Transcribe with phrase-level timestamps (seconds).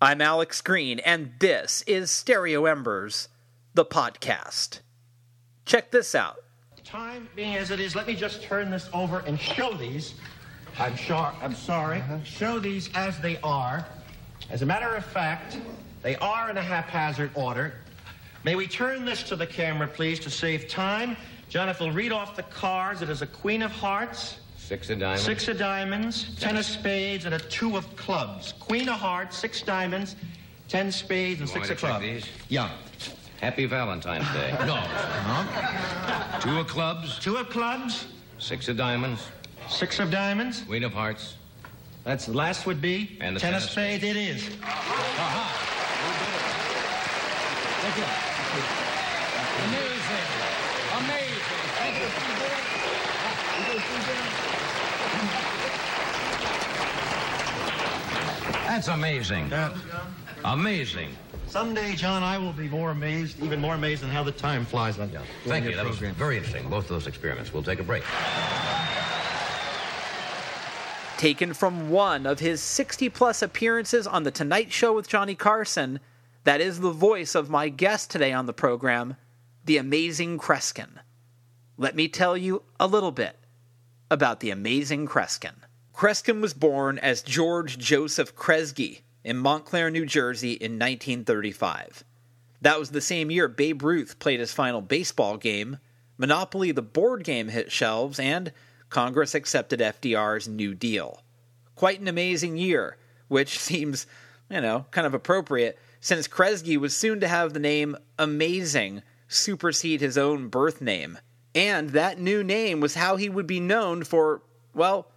[0.00, 3.28] I'm Alex Green, and this is Stereo Embers,
[3.72, 4.80] the podcast.
[5.64, 6.36] Check this out.
[6.84, 10.12] Time being as it is, let me just turn this over and show these.
[10.78, 12.00] I'm sure, I'm sorry.
[12.00, 12.22] Uh-huh.
[12.24, 13.86] Show these as they are.
[14.50, 15.58] As a matter of fact,
[16.02, 17.72] they are in a haphazard order.
[18.44, 21.16] May we turn this to the camera, please, to save time?
[21.48, 23.00] Jonathan, read off the cards.
[23.00, 25.22] It is a queen of hearts, Six of diamonds.
[25.22, 28.52] six of diamonds, ten of spades, and a two of clubs.
[28.58, 30.16] Queen of hearts, six diamonds,
[30.66, 32.04] ten spades, and You six want of to check clubs.
[32.04, 32.26] these?
[32.48, 32.70] Yeah.
[33.40, 34.50] Happy Valentine's Day.
[34.66, 34.82] No.
[36.40, 39.28] Two of clubs, Two of clubs, six of diamonds,
[39.68, 40.64] six of diamonds.
[40.64, 41.36] queen of hearts.
[42.02, 43.16] That's the last would be.
[43.20, 44.02] And the ten ten of of spades.
[44.02, 44.48] It is.
[49.62, 50.26] Amazing.
[50.98, 52.46] Amazing.
[58.76, 59.50] That's amazing.
[60.44, 61.08] Amazing.
[61.46, 64.98] Someday, John, I will be more amazed, even more amazed than how the time flies
[64.98, 65.20] on you.
[65.46, 65.74] Thank you.
[65.74, 66.68] That was very interesting.
[66.68, 67.54] Both of those experiments.
[67.54, 68.02] We'll take a break.
[71.16, 75.98] Taken from one of his 60 plus appearances on The Tonight Show with Johnny Carson,
[76.44, 79.16] that is the voice of my guest today on the program,
[79.64, 80.98] the amazing Kreskin.
[81.78, 83.38] Let me tell you a little bit
[84.10, 85.54] about the amazing Kreskin.
[85.96, 92.04] Kreskin was born as George Joseph Kresge in Montclair, New Jersey in 1935.
[92.60, 95.78] That was the same year Babe Ruth played his final baseball game,
[96.18, 98.52] Monopoly the board game hit shelves, and
[98.90, 101.22] Congress accepted FDR's New Deal.
[101.76, 104.06] Quite an amazing year, which seems,
[104.50, 110.02] you know, kind of appropriate since Kresge was soon to have the name Amazing supersede
[110.02, 111.18] his own birth name.
[111.54, 114.42] And that new name was how he would be known for,
[114.74, 115.10] well,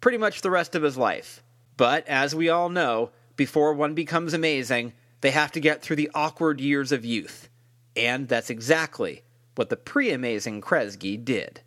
[0.00, 1.42] pretty much the rest of his life.
[1.76, 6.10] But as we all know, before one becomes amazing, they have to get through the
[6.14, 7.48] awkward years of youth.
[7.96, 9.22] And that's exactly
[9.54, 11.60] what the pre amazing Kresge did.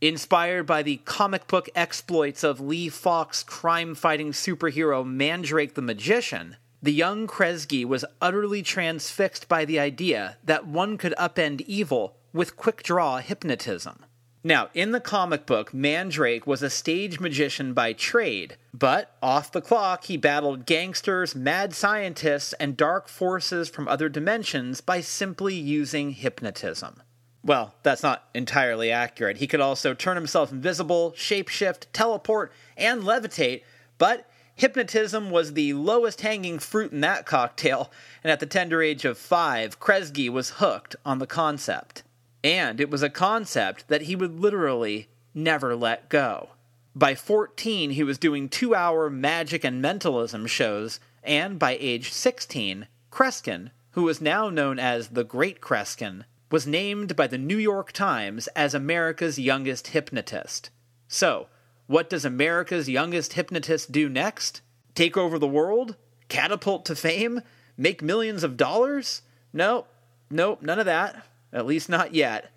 [0.00, 6.56] Inspired by the comic book exploits of Lee Falk's crime fighting superhero Mandrake the Magician,
[6.82, 12.56] the young Kresge was utterly transfixed by the idea that one could upend evil with
[12.56, 14.04] quick draw hypnotism.
[14.44, 19.60] Now, in the comic book, Mandrake was a stage magician by trade, but off the
[19.60, 26.10] clock, he battled gangsters, mad scientists, and dark forces from other dimensions by simply using
[26.10, 27.02] hypnotism.
[27.44, 29.36] Well, that's not entirely accurate.
[29.36, 33.62] He could also turn himself invisible, shapeshift, teleport, and levitate,
[33.96, 37.92] but hypnotism was the lowest hanging fruit in that cocktail,
[38.24, 42.02] and at the tender age of five, Kresge was hooked on the concept.
[42.44, 46.50] And it was a concept that he would literally never let go.
[46.94, 52.86] By 14, he was doing two hour magic and mentalism shows, and by age 16,
[53.10, 57.92] Kreskin, who was now known as the Great Kreskin, was named by the New York
[57.92, 60.68] Times as America's youngest hypnotist.
[61.08, 61.46] So,
[61.86, 64.60] what does America's youngest hypnotist do next?
[64.94, 65.96] Take over the world?
[66.28, 67.40] Catapult to fame?
[67.76, 69.22] Make millions of dollars?
[69.52, 69.88] Nope,
[70.30, 71.26] nope, none of that.
[71.52, 72.50] At least not yet.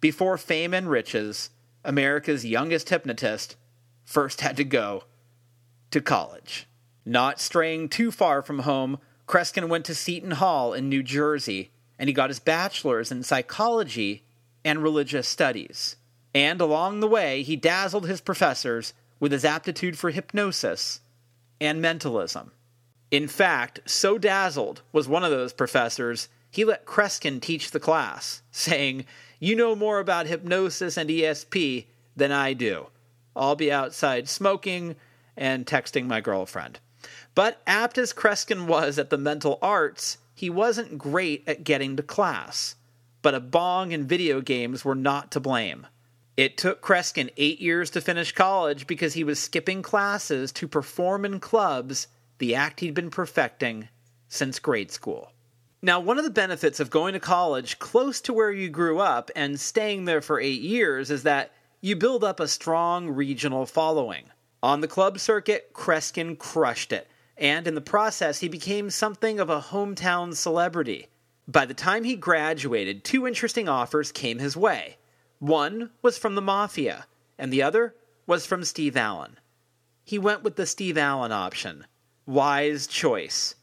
[0.00, 1.50] Before fame and riches,
[1.84, 3.56] America's youngest hypnotist
[4.04, 5.04] first had to go
[5.90, 6.66] to college.
[7.04, 12.08] Not straying too far from home, Kreskin went to Seton Hall in New Jersey, and
[12.08, 14.24] he got his bachelor's in psychology
[14.64, 15.96] and religious studies.
[16.34, 21.00] And along the way, he dazzled his professors with his aptitude for hypnosis
[21.60, 22.52] and mentalism.
[23.10, 28.42] In fact, so dazzled was one of those professors, he let Kreskin teach the class,
[28.50, 29.06] saying,
[29.38, 32.88] You know more about hypnosis and ESP than I do.
[33.36, 34.96] I'll be outside smoking
[35.36, 36.80] and texting my girlfriend.
[37.34, 42.02] But apt as Kreskin was at the mental arts, he wasn't great at getting to
[42.02, 42.74] class.
[43.22, 45.86] But a bong and video games were not to blame.
[46.36, 51.24] It took Kreskin eight years to finish college because he was skipping classes to perform
[51.24, 53.88] in clubs, the act he'd been perfecting
[54.28, 55.32] since grade school.
[55.82, 59.30] Now, one of the benefits of going to college close to where you grew up
[59.34, 64.24] and staying there for eight years is that you build up a strong regional following.
[64.62, 69.48] On the club circuit, Kreskin crushed it, and in the process, he became something of
[69.48, 71.08] a hometown celebrity.
[71.48, 74.98] By the time he graduated, two interesting offers came his way.
[75.38, 77.06] One was from the Mafia,
[77.38, 77.94] and the other
[78.26, 79.38] was from Steve Allen.
[80.04, 81.86] He went with the Steve Allen option.
[82.26, 83.54] Wise choice.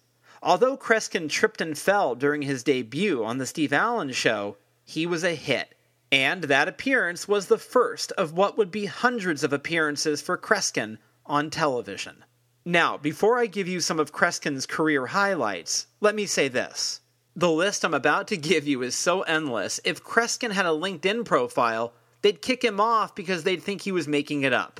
[0.48, 4.56] Although Kreskin tripped and fell during his debut on The Steve Allen Show,
[4.86, 5.76] he was a hit.
[6.10, 11.00] And that appearance was the first of what would be hundreds of appearances for Kreskin
[11.26, 12.24] on television.
[12.64, 17.02] Now, before I give you some of Kreskin's career highlights, let me say this.
[17.36, 21.26] The list I'm about to give you is so endless, if Kreskin had a LinkedIn
[21.26, 21.92] profile,
[22.22, 24.80] they'd kick him off because they'd think he was making it up.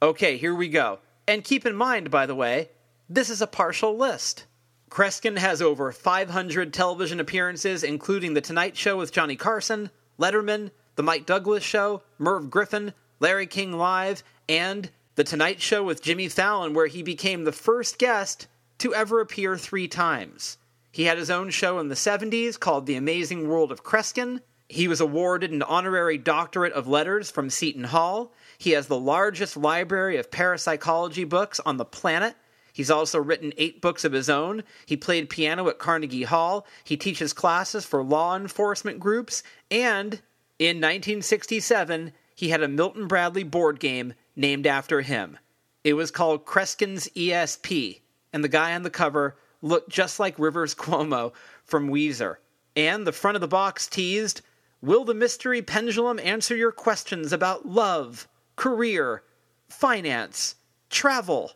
[0.00, 1.00] Okay, here we go.
[1.28, 2.70] And keep in mind, by the way,
[3.10, 4.46] this is a partial list.
[4.92, 11.02] Kreskin has over 500 television appearances, including The Tonight Show with Johnny Carson, Letterman, The
[11.02, 16.74] Mike Douglas Show, Merv Griffin, Larry King Live, and The Tonight Show with Jimmy Fallon,
[16.74, 18.48] where he became the first guest
[18.80, 20.58] to ever appear three times.
[20.90, 24.42] He had his own show in the 70s called The Amazing World of Kreskin.
[24.68, 28.34] He was awarded an honorary doctorate of letters from Seton Hall.
[28.58, 32.34] He has the largest library of parapsychology books on the planet.
[32.72, 34.62] He's also written eight books of his own.
[34.86, 36.66] He played piano at Carnegie Hall.
[36.84, 39.42] He teaches classes for law enforcement groups.
[39.70, 40.14] And
[40.58, 45.38] in 1967, he had a Milton Bradley board game named after him.
[45.84, 48.00] It was called Kreskin's ESP,
[48.32, 51.32] and the guy on the cover looked just like Rivers Cuomo
[51.64, 52.36] from Weezer.
[52.74, 54.40] And the front of the box teased
[54.80, 58.26] Will the mystery pendulum answer your questions about love,
[58.56, 59.22] career,
[59.68, 60.56] finance,
[60.90, 61.52] travel?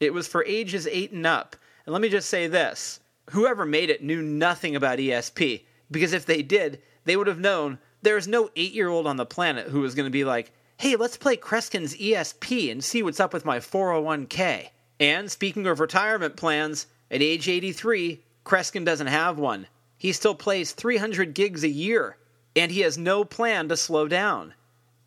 [0.00, 1.54] It was for ages 8 and up.
[1.84, 3.00] And let me just say this
[3.30, 7.78] whoever made it knew nothing about ESP, because if they did, they would have known
[8.02, 10.96] there's no 8 year old on the planet who was going to be like, hey,
[10.96, 14.70] let's play Kreskin's ESP and see what's up with my 401k.
[14.98, 19.66] And speaking of retirement plans, at age 83, Kreskin doesn't have one.
[19.98, 22.16] He still plays 300 gigs a year,
[22.56, 24.54] and he has no plan to slow down.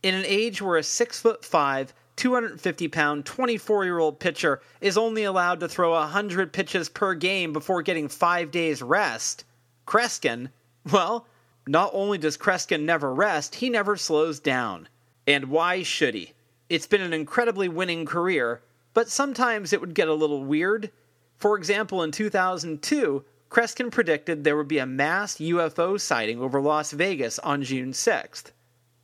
[0.04, 4.98] In an age where a 6 foot 5, 250 pound, 24 year old pitcher is
[4.98, 9.45] only allowed to throw 100 pitches per game before getting five days rest,
[9.86, 10.50] Kreskin,
[10.89, 11.27] well,
[11.68, 14.88] not only does Kreskin never rest, he never slows down.
[15.25, 16.33] And why should he?
[16.69, 18.62] It's been an incredibly winning career,
[18.94, 20.92] but sometimes it would get a little weird.
[21.38, 26.92] For example, in 2002, Kreskin predicted there would be a mass UFO sighting over Las
[26.92, 28.51] Vegas on June 6th.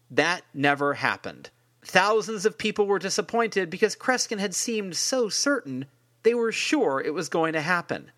[0.10, 1.50] That never happened.
[1.90, 5.88] Thousands of people were disappointed because Kreskin had seemed so certain
[6.22, 8.12] they were sure it was going to happen.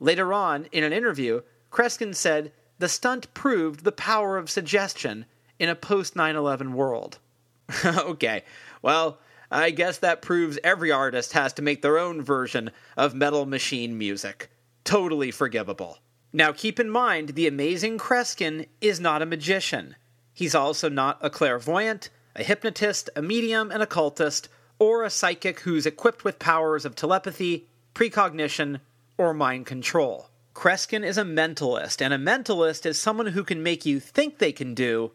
[0.00, 5.26] Later on, in an interview, Kreskin said the stunt proved the power of suggestion
[5.58, 7.18] in a post 9 11 world.
[7.84, 8.44] okay,
[8.80, 9.18] well,
[9.50, 13.98] I guess that proves every artist has to make their own version of metal machine
[13.98, 14.50] music.
[14.84, 15.98] Totally forgivable.
[16.32, 19.96] Now, keep in mind, the amazing Kreskin is not a magician.
[20.32, 24.48] He's also not a clairvoyant, a hypnotist, a medium, an occultist,
[24.78, 28.80] or a psychic who's equipped with powers of telepathy, precognition,
[29.18, 30.28] or mind control.
[30.54, 34.52] Kreskin is a mentalist, and a mentalist is someone who can make you think they
[34.52, 35.12] can do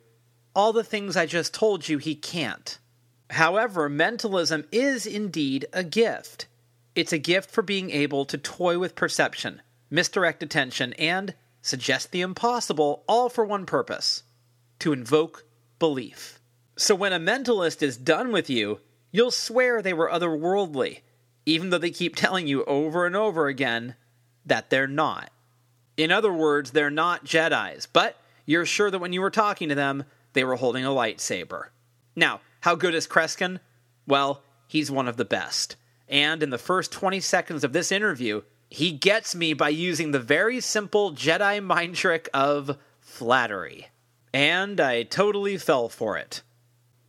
[0.56, 2.78] all the things I just told you he can't.
[3.30, 6.48] However, mentalism is indeed a gift.
[6.96, 12.22] It's a gift for being able to toy with perception, misdirect attention, and suggest the
[12.22, 14.24] impossible, all for one purpose
[14.80, 15.46] to invoke
[15.80, 16.41] belief.
[16.82, 18.80] So when a mentalist is done with you,
[19.12, 21.02] you'll swear they were otherworldly,
[21.46, 23.94] even though they keep telling you over and over again
[24.48, 25.30] that they're not.
[25.96, 28.18] In other words, they're not Jedi's, but
[28.48, 31.66] you're sure that when you were talking to them, they were holding a lightsaber.
[32.16, 33.60] Now, how good is Kreskin?
[34.08, 35.76] Well, he's one of the best.
[36.10, 38.42] And in the first 20 seconds of this interview,
[38.72, 43.90] he gets me by using the very simple Jedi mind trick of flattery.
[44.34, 46.42] And I totally fell for it.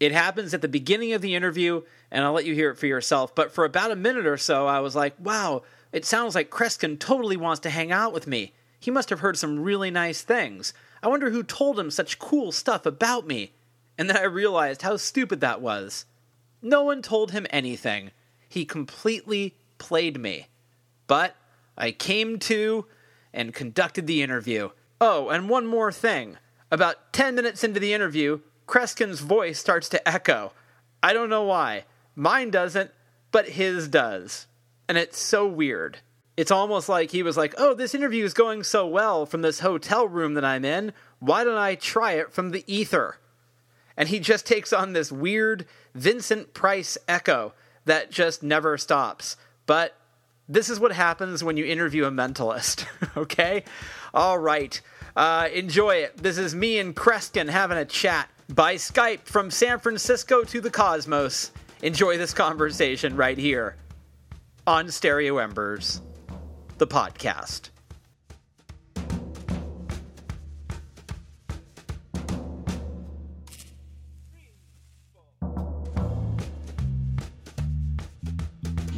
[0.02, 2.88] It happens at the beginning of the interview, and I'll let you hear it for
[2.88, 3.36] yourself.
[3.36, 6.98] But for about a minute or so, I was like, wow, it sounds like Kreskin
[6.98, 8.52] totally wants to hang out with me.
[8.80, 10.74] He must have heard some really nice things.
[11.04, 13.52] I wonder who told him such cool stuff about me.
[13.96, 16.04] And then I realized how stupid that was.
[16.60, 18.10] No one told him anything.
[18.48, 20.48] He completely played me.
[21.06, 21.36] But
[21.78, 22.86] I came to
[23.32, 24.70] and conducted the interview.
[25.00, 26.38] Oh, and one more thing.
[26.72, 30.52] About 10 minutes into the interview, Kreskin's voice starts to echo.
[31.02, 31.84] I don't know why.
[32.14, 32.90] Mine doesn't,
[33.30, 34.46] but his does.
[34.88, 35.98] And it's so weird.
[36.36, 39.60] It's almost like he was like, oh, this interview is going so well from this
[39.60, 40.92] hotel room that I'm in.
[41.18, 43.18] Why don't I try it from the ether?
[43.96, 47.52] And he just takes on this weird Vincent Price echo
[47.84, 49.36] that just never stops.
[49.66, 49.94] But
[50.48, 53.64] this is what happens when you interview a mentalist, okay?
[54.14, 54.80] All right.
[55.14, 56.16] Uh, enjoy it.
[56.16, 60.70] This is me and Kreskin having a chat by Skype from San Francisco to the
[60.70, 61.52] cosmos.
[61.80, 63.76] Enjoy this conversation right here
[64.66, 66.02] on Stereo Embers,
[66.76, 67.71] the podcast.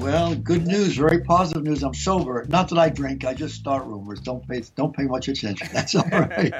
[0.04, 1.82] Well, good news, very positive news.
[1.82, 2.44] I'm sober.
[2.46, 3.25] Not that I drink.
[3.25, 4.20] I just start rumors.
[4.20, 5.66] Don't pay don't pay much attention.
[5.73, 6.52] That's all right.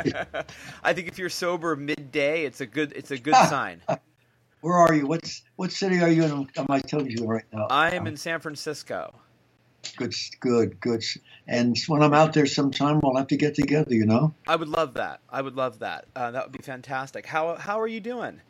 [0.83, 3.83] I think if you're sober midday, it's a good it's a good sign.
[4.63, 5.07] Where are you?
[5.07, 6.49] What's what city are you in?
[6.57, 7.67] Am I telling you right now?
[7.69, 9.15] I am in San Francisco.
[9.99, 11.05] Good, good, good.
[11.47, 13.95] And when I'm out there sometime, we'll have to get together.
[13.95, 14.33] You know.
[14.49, 15.21] I would love that.
[15.29, 16.07] I would love that.
[16.17, 17.27] Uh, that would be fantastic.
[17.27, 18.41] How how are you doing?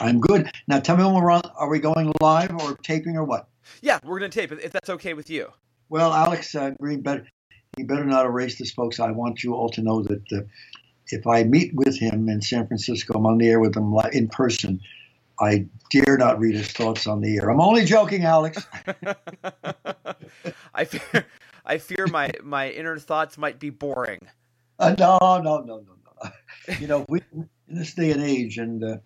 [0.00, 0.50] I'm good.
[0.66, 1.42] Now tell me when we're on.
[1.54, 3.46] Are we going live or taping or what?
[3.80, 5.52] Yeah, we're going to tape it, if that's okay with you.
[5.88, 7.26] Well, Alex uh, Green, better
[7.76, 9.00] he better not erase this, folks.
[9.00, 10.40] I want you all to know that uh,
[11.08, 14.28] if I meet with him in San Francisco, I'm on the air with him in
[14.28, 14.80] person.
[15.40, 17.50] I dare not read his thoughts on the air.
[17.50, 18.66] I'm only joking, Alex.
[20.74, 21.26] I fear,
[21.64, 24.20] I fear my my inner thoughts might be boring.
[24.78, 26.30] Uh, no, no, no, no, no.
[26.78, 28.96] You know, we in this day and age, and uh,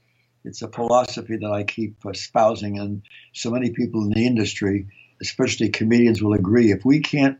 [0.47, 4.87] it's a philosophy that I keep espousing, and so many people in the industry,
[5.21, 6.71] especially comedians, will agree.
[6.71, 7.38] If we can't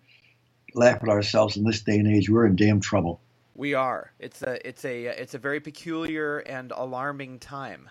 [0.75, 3.21] laugh at ourselves in this day and age, we're in damn trouble.
[3.55, 4.13] We are.
[4.19, 7.89] It's a it's a it's a very peculiar and alarming time.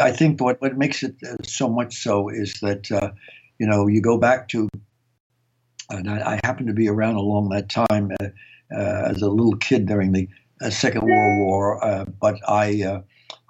[0.00, 3.12] I think what what makes it uh, so much so is that uh,
[3.58, 4.68] you know you go back to,
[5.90, 8.28] and I, I happened to be around along that time uh,
[8.74, 10.28] uh, as a little kid during the
[10.60, 13.02] uh, Second World War, uh, but I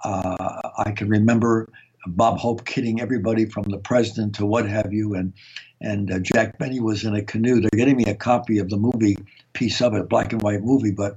[0.05, 1.69] I can remember
[2.07, 5.33] Bob Hope kidding everybody from the president to what have you, and
[5.81, 7.61] and uh, Jack Benny was in a canoe.
[7.61, 9.17] They're getting me a copy of the movie
[9.53, 11.17] piece of it, a black and white movie, but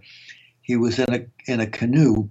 [0.61, 2.29] he was in a in a canoe,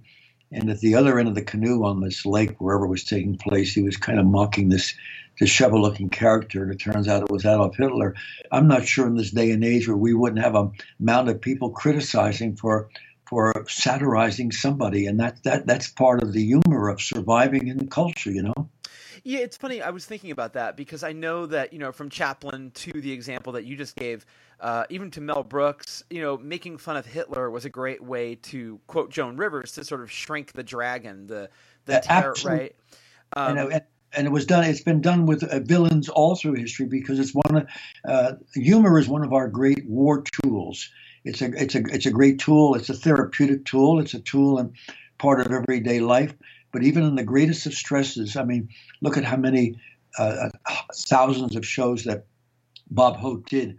[0.51, 3.37] and at the other end of the canoe on this lake, wherever it was taking
[3.37, 4.93] place, he was kind of mocking this
[5.39, 8.15] disheveled-looking character, and it turns out it was Adolf Hitler.
[8.51, 11.41] I'm not sure in this day and age where we wouldn't have a amount of
[11.41, 12.89] people criticizing for
[13.31, 18.29] for satirizing somebody, and that that that's part of the humor of surviving in culture,
[18.29, 18.69] you know.
[19.23, 19.81] Yeah, it's funny.
[19.81, 23.13] I was thinking about that because I know that you know from Chaplin to the
[23.13, 24.25] example that you just gave,
[24.59, 28.35] uh, even to Mel Brooks, you know, making fun of Hitler was a great way
[28.35, 31.49] to quote Joan Rivers to sort of shrink the dragon, the
[31.85, 32.75] the terror, right?
[33.33, 33.81] Um, and,
[34.13, 34.65] and, it was done.
[34.65, 37.55] It's been done with uh, villains all through history because it's one.
[37.55, 37.67] Of,
[38.03, 40.89] uh, humor is one of our great war tools
[41.23, 42.75] it's a it's a it's a great tool.
[42.75, 43.99] It's a therapeutic tool.
[43.99, 44.73] It's a tool and
[45.17, 46.33] part of everyday life.
[46.71, 48.69] But even in the greatest of stresses, I mean,
[49.01, 49.75] look at how many
[50.17, 50.49] uh,
[50.93, 52.25] thousands of shows that
[52.89, 53.77] Bob Hope did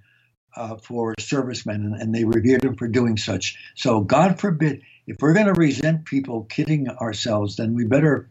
[0.56, 3.56] uh, for servicemen, and, and, they revered him for doing such.
[3.74, 8.28] So, God forbid, if we're going to resent people kidding ourselves, then we better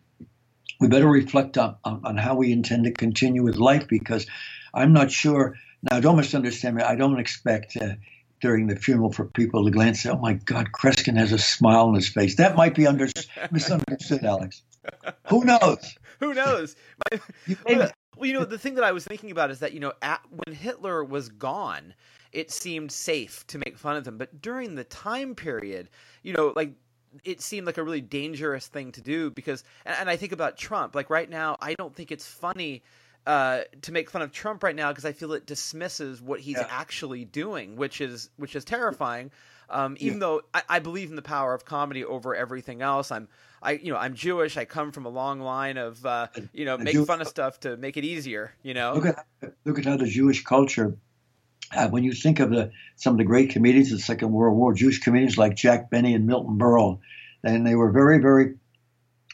[0.80, 4.26] we better reflect on, on, on how we intend to continue with life, because
[4.74, 5.56] I'm not sure.
[5.90, 6.84] Now, don't misunderstand me.
[6.84, 7.94] I don't expect uh,
[8.42, 11.96] during the funeral for people to glance "Oh my God, Kreskin has a smile on
[11.96, 13.08] his face." That might be under,
[13.52, 14.64] misunderstood, Alex.
[15.28, 15.98] Who knows?
[16.20, 16.76] Who knows?
[17.66, 20.22] well, you know, the thing that I was thinking about is that you know, at,
[20.30, 21.94] when Hitler was gone,
[22.32, 25.90] it seemed safe to make fun of him, but during the time period,
[26.24, 26.74] you know, like
[27.24, 30.58] it seemed like a really dangerous thing to do because and, and, I think about
[30.58, 32.84] Trump like right now I don't think it's funny
[33.26, 36.58] uh, to make fun of Trump right now because I feel it dismisses what he's
[36.58, 36.68] yeah.
[36.70, 39.32] actually doing, which is which is terrifying.
[39.70, 40.20] Um, even yeah.
[40.20, 43.30] though I, I, believe in the power of comedy over everything else, I'm
[43.62, 44.58] I you know I'm Jewish.
[44.58, 47.60] I come from a long line of uh, you know make Jew- fun of stuff
[47.62, 48.54] to make it easier.
[48.64, 49.26] You know, look at
[49.66, 50.98] look at how the Jewish culture.
[51.74, 54.58] Uh, when you think of the some of the great comedians of the Second World
[54.58, 57.00] War, Jewish comedians like Jack Benny and Milton Berle,
[57.44, 58.56] and they were very very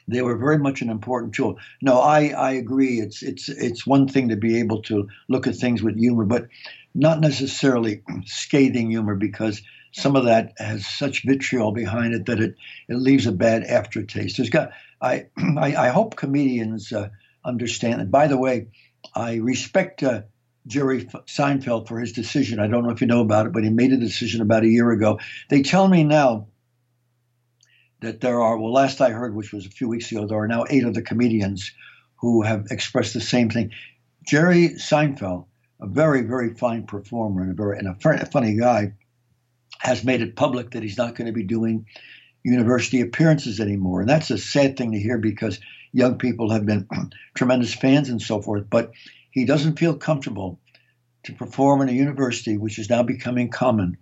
[0.08, 1.58] they were very much an important tool.
[1.82, 3.00] No, I, I agree.
[3.00, 6.48] It's it's it's one thing to be able to look at things with humor, but
[6.96, 9.62] not necessarily scathing humor because
[9.92, 12.56] some of that has such vitriol behind it that it,
[12.88, 14.38] it leaves a bad aftertaste.
[14.38, 14.72] There's got
[15.02, 17.10] I I, I hope comedians uh,
[17.44, 18.02] understand.
[18.02, 18.68] And by the way,
[19.14, 20.24] I respect uh,
[20.68, 22.60] Jerry Seinfeld for his decision.
[22.60, 24.70] I don't know if you know about it, but he made a decision about a
[24.70, 25.20] year ago.
[25.50, 26.48] They tell me now
[28.02, 30.48] that there are, well, last I heard, which was a few weeks ago, there are
[30.48, 31.72] now eight other comedians
[32.18, 33.72] who have expressed the same thing.
[34.26, 35.46] Jerry Seinfeld,
[35.82, 38.94] a very, very fine performer and a very and a funny guy,
[39.80, 41.86] has made it public that he's not going to be doing
[42.44, 44.02] university appearances anymore.
[44.02, 45.60] And that's a sad thing to hear because
[45.92, 46.88] young people have been
[47.36, 48.66] tremendous fans and so forth.
[48.70, 48.92] But
[49.32, 50.60] he doesn't feel comfortable
[51.24, 53.98] to perform in a university, which is now becoming common,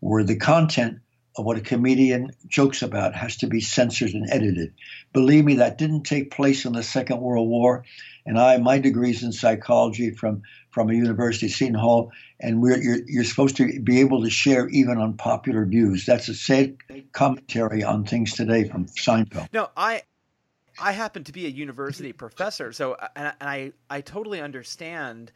[0.00, 1.00] where the content
[1.38, 4.74] of what a comedian jokes about has to be censored and edited.
[5.12, 7.84] Believe me, that didn't take place in the Second World War.
[8.26, 12.98] And I, my degrees in psychology from from a university, Seton Hall, and we're you're,
[13.06, 16.04] you're supposed to be able to share even unpopular views.
[16.04, 16.76] That's a sad
[17.12, 19.48] commentary on things today from Seinfeld.
[19.52, 20.02] No, I
[20.78, 25.32] I happen to be a university professor, so and I I totally understand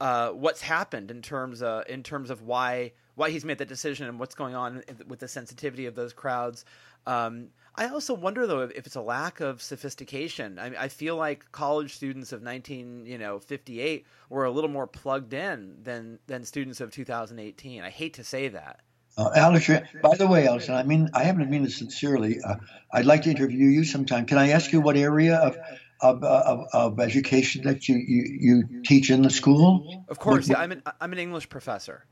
[0.00, 4.08] uh, what's happened in terms of in terms of why why he's made that decision
[4.08, 6.64] and what's going on with the sensitivity of those crowds.
[7.06, 10.58] Um, I also wonder though if it's a lack of sophistication.
[10.58, 14.86] I, I feel like college students of 19, you know, 58 were a little more
[14.86, 17.82] plugged in than than students of 2018.
[17.82, 18.80] I hate to say that.
[19.18, 19.68] Uh, Alex,
[20.02, 22.40] by the way, Alex, I mean I happen to mean this sincerely.
[22.40, 22.56] Uh,
[22.90, 24.24] I'd like to interview you sometime.
[24.24, 25.58] Can I ask you what area of
[26.02, 30.04] of, of, of education that you, you, you teach in the school?
[30.08, 30.62] Of course, what, yeah.
[30.62, 32.04] I'm an I'm an English professor.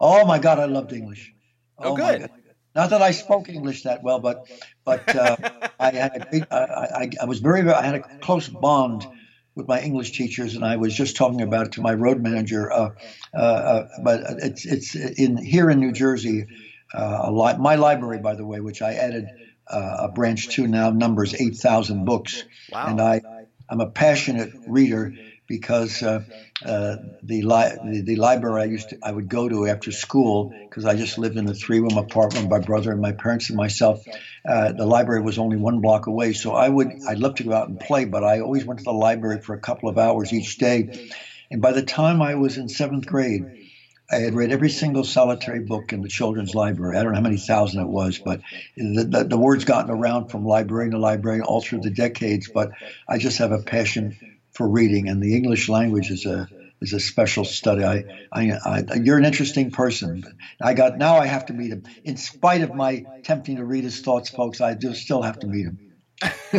[0.00, 1.32] Oh my God, I loved English.
[1.78, 2.30] Oh, oh good.
[2.74, 4.46] Not that I spoke English that well, but
[4.84, 5.36] but uh,
[5.78, 9.06] I had a great, I, I, I was very, very I had a close bond
[9.54, 12.72] with my English teachers, and I was just talking about it to my road manager.
[12.72, 12.90] Uh,
[13.34, 16.46] uh, uh but it's it's in here in New Jersey.
[16.94, 19.26] Uh, li- my library, by the way, which I added
[19.72, 22.86] uh, a branch to now, numbers eight thousand books, wow.
[22.88, 23.20] and I
[23.70, 25.14] I'm a passionate reader
[25.48, 26.20] because uh,
[26.64, 30.52] uh, the, li- the, the library I used to I would go to after school
[30.68, 32.44] because I just lived in a three room apartment.
[32.44, 34.04] with My brother and my parents and myself.
[34.48, 37.52] Uh, the library was only one block away, so I would I'd love to go
[37.52, 40.32] out and play, but I always went to the library for a couple of hours
[40.32, 40.90] each day.
[41.50, 43.42] And by the time I was in seventh grade,
[44.12, 46.98] I had read every single solitary book in the children's library.
[46.98, 48.42] I don't know how many thousand it was, but
[48.76, 52.50] the, the, the word's gotten around from librarian to librarian all through the decades.
[52.52, 52.72] But
[53.08, 54.16] I just have a passion
[54.52, 56.46] for reading, and the English language is a
[56.82, 57.84] is a special study.
[57.84, 60.24] I, I, I, you're an interesting person.
[60.60, 61.16] I got now.
[61.16, 61.84] I have to meet him.
[62.04, 65.46] In spite of my attempting to read his thoughts, folks, I do still have to
[65.46, 65.78] meet him.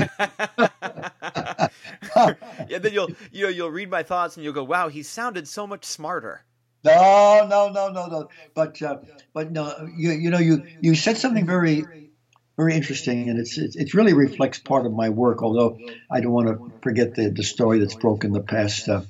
[2.65, 5.47] yeah, then you'll you know you'll read my thoughts and you'll go, "Wow, he sounded
[5.47, 6.43] so much smarter."
[6.83, 8.27] No, no, no, no, no.
[8.55, 8.97] But uh,
[9.33, 11.89] but no, you you know you you said something very
[12.57, 15.43] very interesting, and it's, it's it really reflects part of my work.
[15.43, 15.79] Although
[16.11, 19.01] I don't want to forget the the story that's broken the past uh,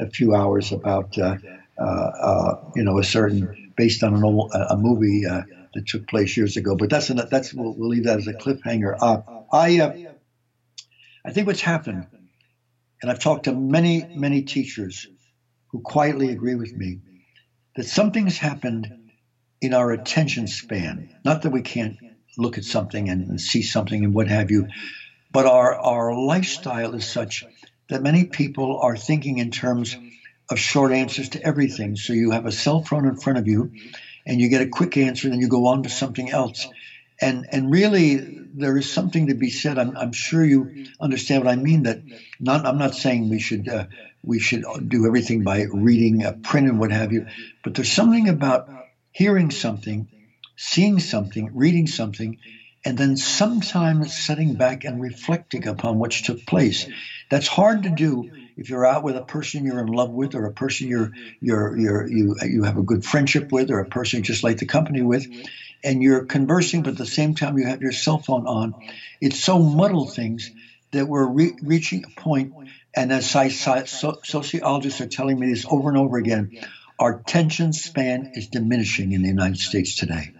[0.00, 1.36] a few hours about uh,
[1.80, 1.84] uh,
[2.22, 5.42] uh, you know a certain based on an old, a movie uh,
[5.74, 6.76] that took place years ago.
[6.76, 8.94] But that's an, that's we'll, we'll leave that as a cliffhanger.
[9.52, 9.92] I
[11.24, 12.06] I think what's happened,
[13.02, 15.08] and I've talked to many many teachers
[15.70, 17.00] who quietly agree with me
[17.76, 19.10] that something's happened
[19.60, 21.14] in our attention span.
[21.24, 21.96] Not that we can't
[22.36, 24.68] look at something and, see something and what have you.
[25.32, 27.44] But our, our lifestyle is such
[27.88, 29.96] that many people are thinking in terms
[30.50, 31.96] of short answers to everything.
[31.96, 33.72] So you have a cell phone in front of you
[34.26, 36.68] and you get a quick answer, then you go on to something else.
[37.20, 38.16] And, and really,
[38.54, 39.78] there is something to be said.
[39.78, 41.84] I'm, I'm sure you understand what I mean.
[41.84, 42.02] That
[42.38, 43.86] not, I'm not saying we should uh,
[44.26, 47.26] we should do everything by reading a print and what have you,
[47.64, 48.68] but there's something about
[49.12, 50.08] hearing something
[50.56, 52.38] seeing something, reading something,
[52.84, 56.86] and then sometimes sitting back and reflecting upon what took place.
[57.30, 60.46] That's hard to do if you're out with a person you're in love with, or
[60.46, 64.18] a person you're you're you're you you have a good friendship with, or a person
[64.18, 65.26] you just like the company with,
[65.84, 68.74] and you're conversing, but at the same time you have your cell phone on.
[69.20, 70.50] It's so muddled things
[70.92, 72.54] that we're re- reaching a point,
[72.96, 76.58] and as so, sociologists are telling me this over and over again,
[76.98, 80.32] our attention span is diminishing in the United States today.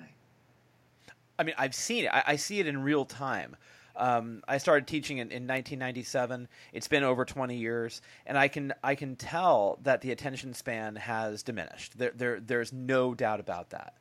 [1.38, 2.11] I mean, I've seen it.
[2.12, 3.57] I, I see it in real time.
[3.95, 6.49] Um, I started teaching in, in 1997.
[6.73, 10.97] It's been over 20 years, and I can I can tell that the attention span
[10.97, 11.97] has diminished.
[11.99, 13.95] There, there there's no doubt about that.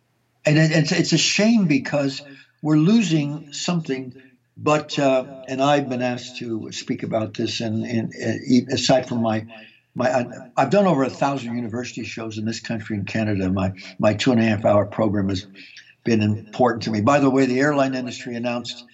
[0.45, 2.21] And it, it's it's a shame because
[2.61, 4.21] we're losing something.
[4.57, 9.21] But uh, and I've been asked to speak about this, and, and, and aside from
[9.21, 9.45] my
[9.95, 13.49] my I, have done over a thousand university shows in this country and Canada.
[13.49, 15.45] My my two and a half hour program has
[16.05, 17.01] been important to me.
[17.01, 18.85] By the way, the airline industry announced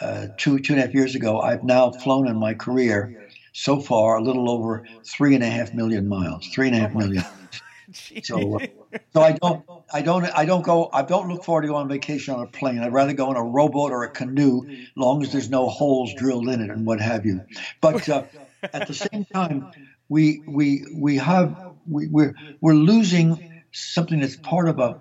[0.00, 1.40] uh, two two and a half years ago.
[1.40, 5.74] I've now flown in my career so far a little over three and a half
[5.74, 6.46] million miles.
[6.48, 7.24] Three and a half million.
[8.22, 8.66] so, uh,
[9.12, 10.88] so I don't, I don't, I don't go.
[10.92, 12.78] I don't look forward to going on vacation on a plane.
[12.82, 14.62] I'd rather go in a rowboat or a canoe,
[14.96, 17.42] long as there's no holes drilled in it and what have you.
[17.80, 18.24] But uh,
[18.72, 19.68] at the same time,
[20.08, 21.54] we we we have
[21.88, 24.96] we, we're we're losing something that's part of a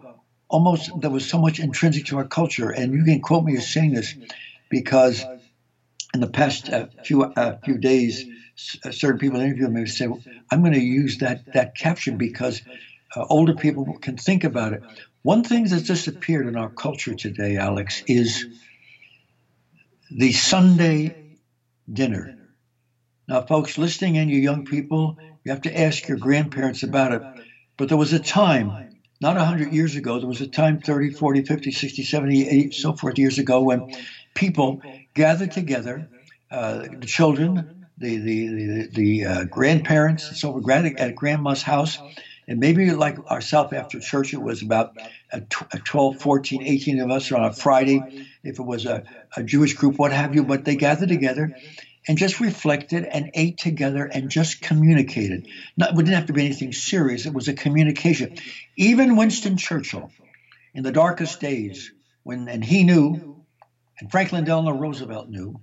[0.49, 2.69] almost that was so much intrinsic to our culture.
[2.69, 4.15] And you can quote me as saying this
[4.69, 5.25] because
[6.13, 8.25] in the past uh, few uh, few days,
[8.91, 12.61] certain people interviewed me well, "I'm going to use that that caption because
[13.15, 14.81] uh, older people can think about it."
[15.23, 18.45] One thing that's disappeared in our culture today, Alex, is
[20.09, 21.15] the Sunday
[21.91, 22.33] dinner.
[23.27, 27.23] Now, folks listening in, you young people, you have to ask your grandparents about it.
[27.77, 28.79] But there was a time
[29.21, 30.19] not 100 years ago.
[30.19, 33.83] There was a time 30, 40, 50, 60, 70, 80, so forth years ago when
[34.35, 34.79] people
[35.15, 36.07] gathered together,
[36.51, 37.65] uh, the children,
[37.97, 40.29] the the the, the uh, grandparents.
[40.31, 41.99] It's over grand, at grandma's house.
[42.51, 44.97] And maybe like ourselves after church, it was about
[45.31, 49.05] a 12, 14, 18 of us on a Friday, if it was a,
[49.37, 50.43] a Jewish group, what have you.
[50.43, 51.55] But they gathered together
[52.09, 55.47] and just reflected and ate together and just communicated.
[55.77, 57.25] Not, it didn't have to be anything serious.
[57.25, 58.35] It was a communication.
[58.75, 60.11] Even Winston Churchill,
[60.73, 63.45] in the darkest days, when and he knew,
[63.97, 65.61] and Franklin Delano Roosevelt knew,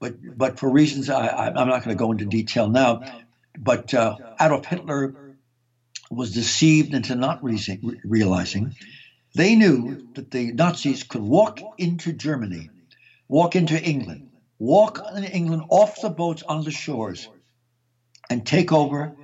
[0.00, 3.04] but but for reasons I, am not going to go into detail now.
[3.58, 5.27] But uh, Adolf Hitler
[6.10, 8.74] was deceived into not realizing
[9.34, 12.70] they knew that the Nazis could walk into Germany,
[13.28, 17.28] walk into England, walk in England off the boats on the shores,
[18.30, 19.14] and take over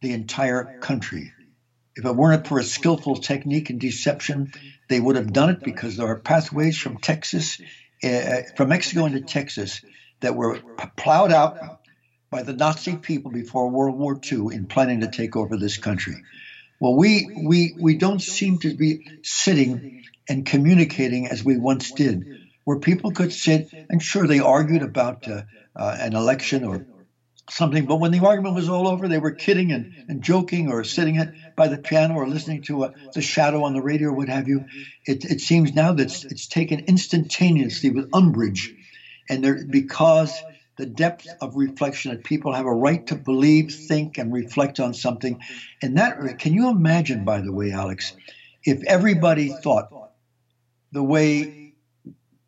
[0.00, 1.32] the entire country.
[1.96, 4.52] If it weren't for a skillful technique and deception,
[4.88, 7.60] they would have done it because there are pathways from Texas,
[8.02, 9.82] uh, from Mexico into Texas,
[10.20, 10.60] that were
[10.96, 11.78] plowed out
[12.34, 16.16] by the Nazi people before World War II in planning to take over this country.
[16.80, 19.84] Well, we we we don't seem to be sitting
[20.28, 22.24] and communicating as we once did,
[22.64, 25.42] where people could sit and sure they argued about uh,
[25.76, 26.84] uh, an election or
[27.50, 30.82] something, but when the argument was all over, they were kidding and, and joking or
[30.82, 34.28] sitting at, by the piano or listening to uh, the shadow on the radio what
[34.28, 34.64] have you.
[35.06, 38.72] It, it seems now that it's, it's taken instantaneously with umbrage
[39.28, 40.32] and there because
[40.76, 44.94] the depth of reflection that people have a right to believe, think, and reflect on
[44.94, 45.40] something.
[45.80, 48.14] And that can you imagine, by the way, Alex,
[48.64, 49.90] if everybody thought
[50.92, 51.74] the way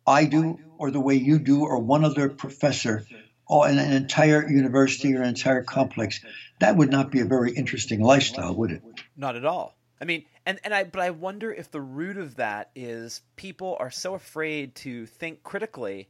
[0.05, 3.05] I do, or the way you do, or one other professor,
[3.47, 6.19] or an, an entire university or an entire complex,
[6.59, 8.81] that would not be a very interesting lifestyle, would it?
[9.15, 9.75] Not at all.
[9.99, 13.77] I mean, and, and I but I wonder if the root of that is people
[13.79, 16.07] are so afraid to think critically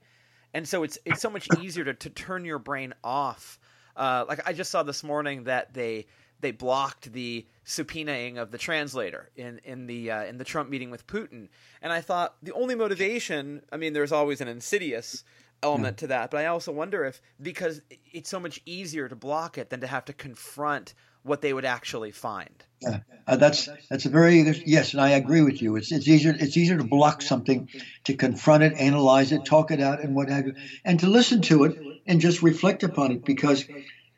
[0.54, 3.60] and so it's it's so much easier to, to turn your brain off.
[3.96, 6.06] Uh, like I just saw this morning that they
[6.40, 10.92] they blocked the subpoenaing of the translator in in the uh, in the Trump meeting
[10.92, 11.50] with Putin,
[11.82, 13.62] and I thought the only motivation.
[13.72, 15.24] I mean, there's always an insidious
[15.64, 17.82] element to that, but I also wonder if because
[18.12, 20.94] it's so much easier to block it than to have to confront
[21.28, 22.64] what they would actually find.
[22.82, 25.76] Yeah, uh, that's that's a very yes, and I agree with you.
[25.76, 27.70] It's it's easier it's easier to block something,
[28.06, 30.54] to confront it, analyze it, talk it out, and what have you,
[30.86, 33.26] and to listen to it and just reflect upon it.
[33.26, 33.66] Because,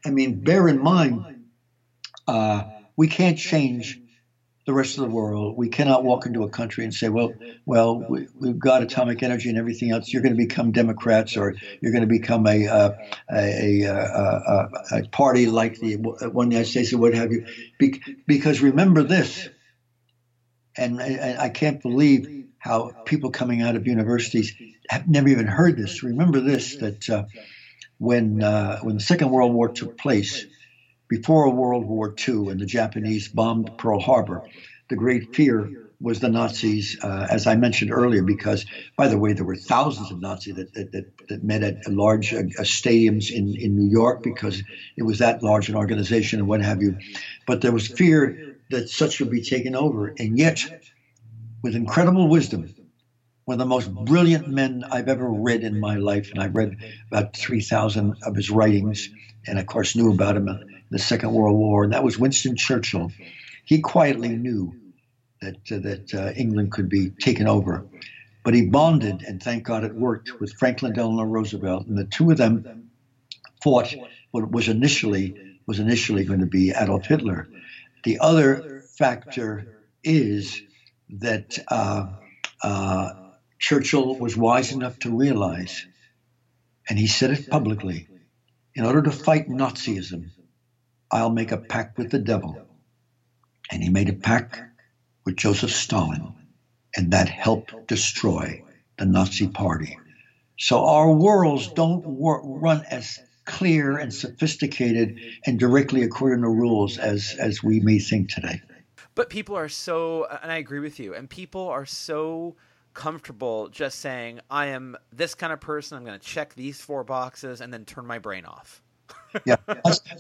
[0.06, 1.26] I mean, bear in mind,
[2.28, 2.64] uh,
[2.96, 4.00] we can't change
[4.70, 5.58] the rest of the world.
[5.58, 7.34] We cannot walk into a country and say, well,
[7.66, 10.14] well, we, have got atomic energy and everything else.
[10.14, 12.92] You're going to become Democrats or you're going to become a, uh,
[13.34, 17.48] a, a, a, a, party like the one United States or what have you.
[17.80, 19.50] Be- because remember this,
[20.78, 24.54] and I, I can't believe how people coming out of universities
[24.88, 26.04] have never even heard this.
[26.04, 27.24] Remember this that uh,
[27.98, 30.46] when uh, when the Second World War took place,
[31.10, 34.44] before World War II and the Japanese bombed Pearl Harbor,
[34.90, 39.34] the great fear was the Nazis, uh, as I mentioned earlier, because, by the way,
[39.34, 43.56] there were thousands of Nazis that, that, that, that met at large uh, stadiums in,
[43.56, 44.64] in New York because
[44.96, 46.98] it was that large an organization and what have you.
[47.46, 50.14] But there was fear that such would be taken over.
[50.18, 50.64] And yet,
[51.62, 52.74] with incredible wisdom,
[53.44, 56.78] one of the most brilliant men I've ever read in my life, and I've read
[57.12, 59.10] about 3,000 of his writings,
[59.46, 60.48] and of course knew about him
[60.90, 63.12] the Second World War, and that was Winston Churchill.
[63.66, 64.74] He quietly knew
[65.42, 67.86] that uh, that uh, England could be taken over,
[68.44, 72.32] but he bonded, and thank God it worked with Franklin Delano Roosevelt, and the two
[72.32, 72.90] of them
[73.64, 73.94] fought
[74.32, 77.48] what was initially was initially going to be Adolf Hitler.
[78.04, 80.62] The other factor is
[81.10, 82.08] that uh,
[82.64, 83.10] uh
[83.60, 85.86] Churchill was wise enough to realize,
[86.90, 88.08] and he said it publicly,
[88.74, 90.32] in order to fight Nazism,
[91.12, 92.58] I'll make a pact with the devil.
[93.72, 94.62] And he made a pact
[95.26, 96.34] with Joseph Stalin,
[96.96, 98.64] and that helped destroy
[98.98, 99.98] the Nazi Party.
[100.58, 106.98] So our worlds don't wor- run as clear and sophisticated and directly according to rules
[106.98, 108.62] as, as we may think today.
[109.16, 112.56] But people are so, and I agree with you, and people are so
[112.94, 117.04] comfortable just saying, I am this kind of person, I'm going to check these four
[117.04, 118.82] boxes and then turn my brain off
[119.46, 119.56] yeah.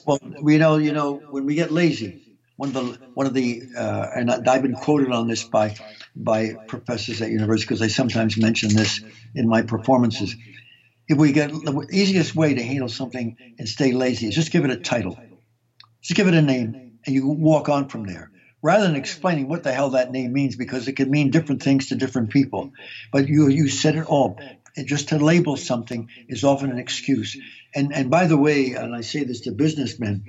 [0.05, 2.17] Well, we know, you know, when we get lazy,
[2.57, 5.75] one of the one of the uh, and I've been quoted on this by
[6.15, 9.01] by professors at university because I sometimes mention this
[9.35, 10.35] in my performances.
[11.07, 14.65] If we get the easiest way to handle something and stay lazy is just give
[14.65, 15.21] it a title,
[16.01, 19.63] just give it a name, and you walk on from there rather than explaining what
[19.63, 22.71] the hell that name means because it can mean different things to different people.
[23.11, 24.37] But you you said it all.
[24.77, 27.37] Just to label something is often an excuse.
[27.75, 30.25] And and by the way, and I say this to businessmen,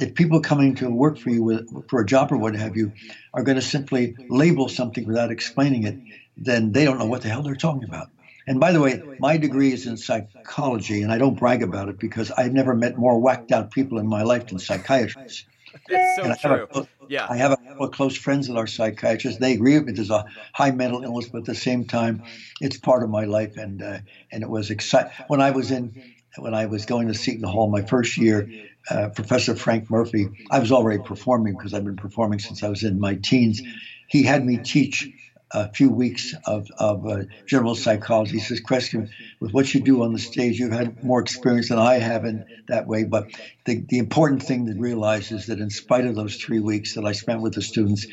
[0.00, 2.92] if people coming to work for you with, for a job or what have you
[3.32, 5.96] are going to simply label something without explaining it,
[6.36, 8.08] then they don't know what the hell they're talking about.
[8.46, 11.98] And by the way, my degree is in psychology, and I don't brag about it
[11.98, 15.46] because I've never met more whacked out people in my life than psychiatrists.
[15.88, 16.68] It's so true.
[16.74, 17.26] A, yeah.
[17.28, 19.40] I have a couple of close friends that are psychiatrists.
[19.40, 19.92] They agree with me.
[19.92, 22.22] There's a high mental illness, but at the same time,
[22.60, 23.56] it's part of my life.
[23.56, 23.98] And uh,
[24.30, 27.70] and it was exciting when I was in when I was going to Seton Hall
[27.70, 28.48] my first year.
[28.88, 32.82] Uh, Professor Frank Murphy, I was already performing because I've been performing since I was
[32.84, 33.62] in my teens.
[34.08, 35.08] He had me teach
[35.52, 38.32] a few weeks of, of uh, general psychology.
[38.32, 39.08] He says, Kreskin,
[39.40, 42.44] with what you do on the stage, you've had more experience than I have in
[42.68, 43.04] that way.
[43.04, 43.28] But
[43.64, 47.04] the, the important thing to realize is that in spite of those three weeks that
[47.04, 48.06] I spent with the students,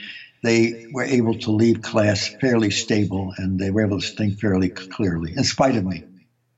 [0.43, 4.69] they were able to leave class fairly stable and they were able to think fairly
[4.69, 6.03] clearly, in spite of me.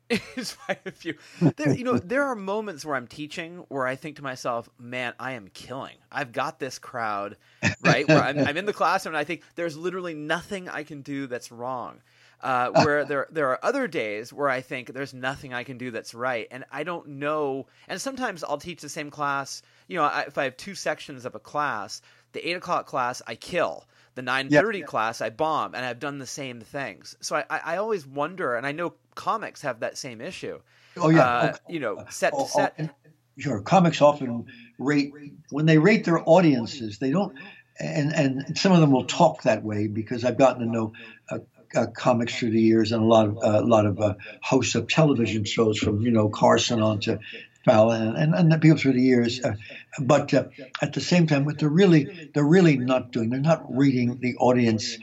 [0.10, 1.16] In spite of you.
[1.56, 5.14] There, you know, there are moments where I'm teaching where I think to myself, "Man,
[5.20, 5.98] I am killing.
[6.12, 7.38] I've got this crowd,
[7.82, 8.08] right?
[8.08, 11.28] Where I'm, I'm in the classroom and I think there's literally nothing I can do
[11.28, 12.02] that's wrong."
[12.42, 15.92] Uh, where there there are other days where I think there's nothing I can do
[15.92, 17.68] that's right, and I don't know.
[17.88, 19.62] And sometimes I'll teach the same class.
[19.88, 22.02] You know, I, if I have two sections of a class,
[22.34, 23.86] the eight o'clock class I kill,
[24.16, 24.88] the 9:30 yep.
[24.88, 27.16] class I bomb, and I've done the same things.
[27.22, 30.60] So I, I always wonder, and I know comics have that same issue.
[30.98, 32.96] Oh yeah, uh, you know, set to set.
[33.38, 34.46] Sure, comics often
[34.78, 35.12] rate
[35.50, 37.00] when they rate their audiences.
[37.00, 37.36] They don't,
[37.80, 40.94] and and some of them will talk that way because I've gotten to know
[41.30, 41.40] uh,
[41.76, 44.76] uh, comics through the years and a lot of uh, a lot of uh, hosts
[44.76, 47.20] of television shows from you know Carson on to
[47.66, 49.42] Fallon and, and the people through the years.
[49.42, 49.56] Uh,
[50.00, 50.46] but uh,
[50.82, 54.36] at the same time, what they're really they're really not doing, they're not reading the
[54.36, 54.98] audience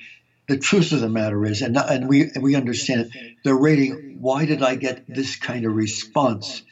[0.51, 4.47] the truth of the matter is, and, and we we understand it, they're rating why
[4.47, 6.63] did I get this kind of response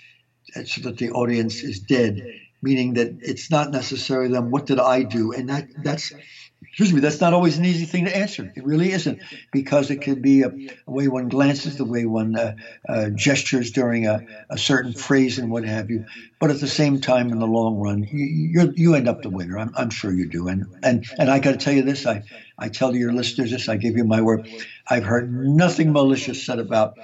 [0.64, 2.20] so that the audience is dead,
[2.60, 5.32] meaning that it's not necessarily them, what did I do?
[5.32, 6.12] And that that's
[6.60, 8.52] excuse me, that's not always an easy thing to answer.
[8.56, 9.20] It really isn't,
[9.52, 12.56] because it could be a, a way one glances, the way one uh,
[12.88, 16.04] uh, gestures during a, a, certain phrase and what have you.
[16.40, 19.58] But at the same time, in the long run, you you end up the winner.
[19.58, 20.48] I'm, I'm sure you do.
[20.48, 22.24] And and and I got to tell you this, I
[22.58, 24.48] I tell your listeners this, I give you my word.
[24.88, 26.98] I've heard nothing malicious said about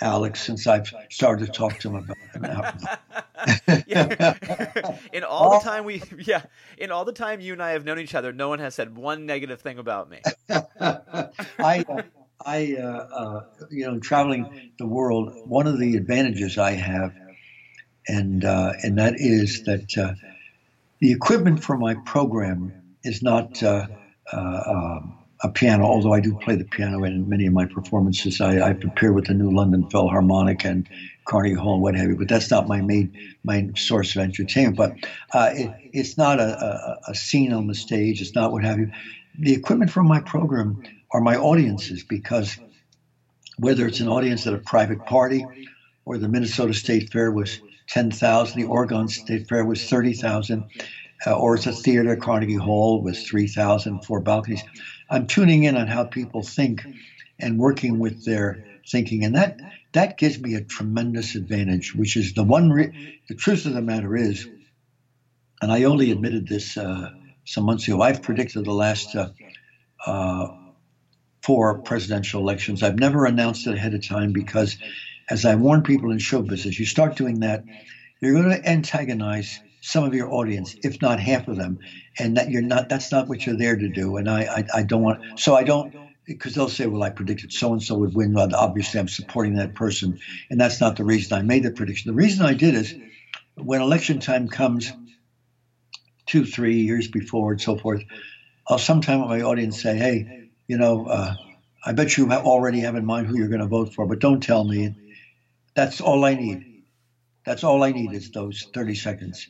[0.00, 3.84] Alex since I've started to talk to him about it.
[3.86, 4.96] yeah.
[5.12, 6.42] in all the time we, yeah,
[6.76, 8.96] in all the time you and I have known each other, no one has said
[8.96, 10.20] one negative thing about me.
[10.50, 12.02] I, uh,
[12.44, 17.14] I, uh, uh, you know, traveling the world, one of the advantages I have,
[18.06, 20.14] and uh, and that is that uh,
[21.00, 23.62] the equipment for my program is not.
[24.32, 28.40] Uh, um, a piano, although I do play the piano in many of my performances.
[28.40, 30.88] I, I prepare with the New London Philharmonic and
[31.26, 34.76] Carnegie Hall and what have you, but that's not my main main source of entertainment.
[34.76, 34.92] But
[35.32, 38.20] uh, it, it's not a, a, a, scene on the stage.
[38.20, 38.90] It's not what have you.
[39.38, 42.58] The equipment for my program are my audiences because
[43.58, 45.46] whether it's an audience at a private party
[46.04, 50.64] or the Minnesota State Fair was 10,000, the Oregon State Fair was 30,000,
[51.26, 54.62] uh, or it's a theater, Carnegie Hall with 3,000, four balconies.
[55.10, 56.84] I'm tuning in on how people think
[57.38, 59.60] and working with their thinking, and that
[59.92, 61.94] that gives me a tremendous advantage.
[61.94, 62.70] Which is the one.
[62.70, 64.46] Re- the truth of the matter is,
[65.62, 67.10] and I only admitted this uh,
[67.44, 68.02] some months ago.
[68.02, 69.30] I've predicted the last uh,
[70.06, 70.48] uh,
[71.42, 72.82] four presidential elections.
[72.82, 74.76] I've never announced it ahead of time because,
[75.30, 77.64] as I warn people in show business, you start doing that,
[78.20, 81.78] you're going to antagonize some of your audience, if not half of them,
[82.18, 82.88] and that you're not.
[82.88, 84.16] That's not what you're there to do.
[84.16, 85.20] And I, I, I don't want.
[85.36, 85.94] So I don't
[86.26, 88.34] because they'll say, well, I predicted so and so would win.
[88.34, 90.18] Well, obviously, I'm supporting that person,
[90.50, 92.10] and that's not the reason I made the prediction.
[92.10, 92.94] The reason I did is
[93.56, 94.92] when election time comes,
[96.26, 98.02] two, three years before, and so forth,
[98.68, 100.26] I'll sometime my audience say, hey,
[100.68, 101.34] you know, uh,
[101.84, 104.42] I bet you already have in mind who you're going to vote for, but don't
[104.42, 104.94] tell me.
[105.74, 106.64] That's all I need.
[107.46, 109.48] That's all I need is those 30 seconds.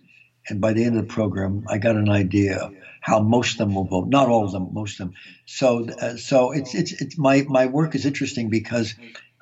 [0.49, 3.59] And by the end of the program, I got an idea of how most of
[3.59, 4.09] them will vote.
[4.09, 5.15] Not all of them, most of them.
[5.47, 8.95] So, uh, so it's it's it's my my work is interesting because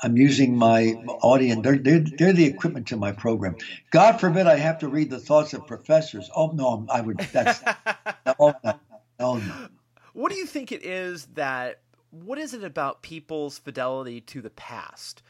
[0.03, 0.93] I'm using my
[1.23, 1.63] audience.
[1.63, 3.57] They're, they're, they're the equipment to my program.
[3.91, 6.31] God forbid I have to read the thoughts of professors.
[6.35, 7.19] Oh no, I would.
[7.19, 7.63] That's
[8.27, 8.81] no, no,
[9.19, 9.69] no, no.
[10.13, 11.81] What do you think it is that?
[12.11, 15.23] What is it about people's fidelity to the past?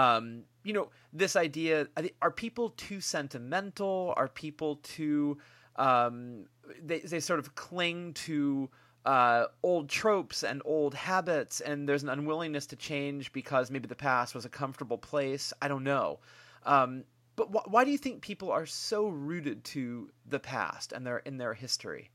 [0.00, 1.88] Um, you know, this idea
[2.22, 4.14] are people too sentimental?
[4.16, 5.38] Are people too
[5.76, 6.46] um,
[6.82, 8.70] they they sort of cling to
[9.04, 13.94] uh, old tropes and old habits, and there's an unwillingness to change because maybe the
[13.94, 15.52] past was a comfortable place.
[15.62, 16.20] I don't know.
[16.64, 17.04] Um,
[17.36, 21.18] but wh- why do you think people are so rooted to the past and their
[21.18, 22.10] in their history?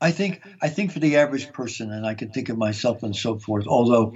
[0.00, 3.16] I think I think for the average person, and I can think of myself and
[3.16, 3.66] so forth.
[3.66, 4.14] Although,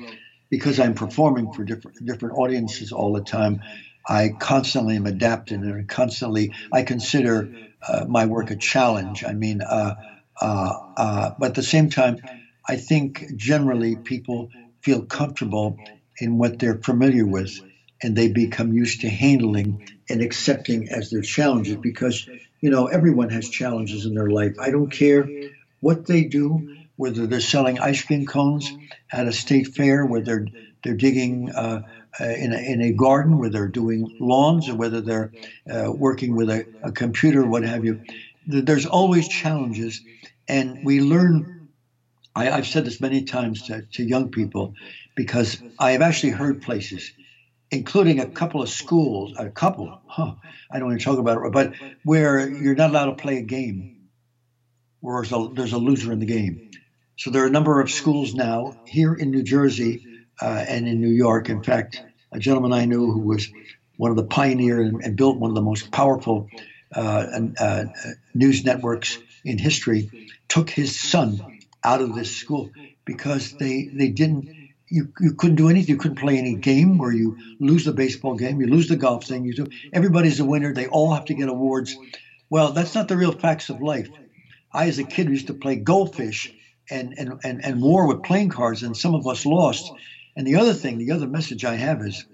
[0.52, 3.62] because I'm performing for different different audiences all the time,
[4.08, 7.52] I constantly am adapting and constantly I consider
[7.88, 9.24] uh, my work a challenge.
[9.24, 9.96] I mean, uh,
[10.42, 12.22] uh, uh, but at the same time,
[12.68, 14.50] I think generally people
[14.82, 15.80] feel comfortable
[16.20, 17.52] in what they're familiar with,
[18.02, 22.28] and they become used to handling and accepting as their challenges because
[22.62, 24.54] you know everyone has challenges in their life.
[24.60, 25.34] I don't care
[25.80, 28.72] what they do, whether they're selling ice cream cones
[29.10, 30.46] at a state fair, whether
[30.82, 31.82] they're, digging uh,
[32.20, 35.32] uh, in, a, in a garden, whether they're doing lawns, or whether they're
[35.72, 38.02] uh, working with a, a computer, what have you.
[38.46, 40.00] There's always challenges,
[40.48, 41.68] and we learn.
[42.34, 44.74] I, have said this many times to, to young people
[45.14, 47.12] because I have actually heard places
[47.72, 50.34] including a couple of schools, a couple, huh,
[50.70, 51.72] I don't want to talk about it, but
[52.04, 54.08] where you're not allowed to play a game,
[55.00, 55.24] where
[55.54, 56.70] there's a loser in the game.
[57.16, 60.06] So there are a number of schools now here in New Jersey
[60.40, 61.48] uh, and in New York.
[61.48, 63.48] In fact, a gentleman I knew who was
[63.96, 66.48] one of the pioneers and, and, built one of the most powerful
[66.94, 67.84] uh, uh,
[68.34, 72.70] news networks in history took his son out of this school
[73.04, 75.94] because they they didn't you, you couldn't do anything.
[75.94, 79.24] You couldn't play any game where you lose the baseball game, you lose the golf
[79.24, 79.44] thing.
[79.44, 80.74] You do everybody's a winner.
[80.74, 81.96] They all have to get awards.
[82.50, 84.10] Well, that's not the real facts of life.
[84.72, 86.52] I, as a kid, used to play goldfish
[86.90, 89.92] and and and, and war with playing cards, and some of us lost.
[90.36, 92.24] And the other thing, the other message I have is,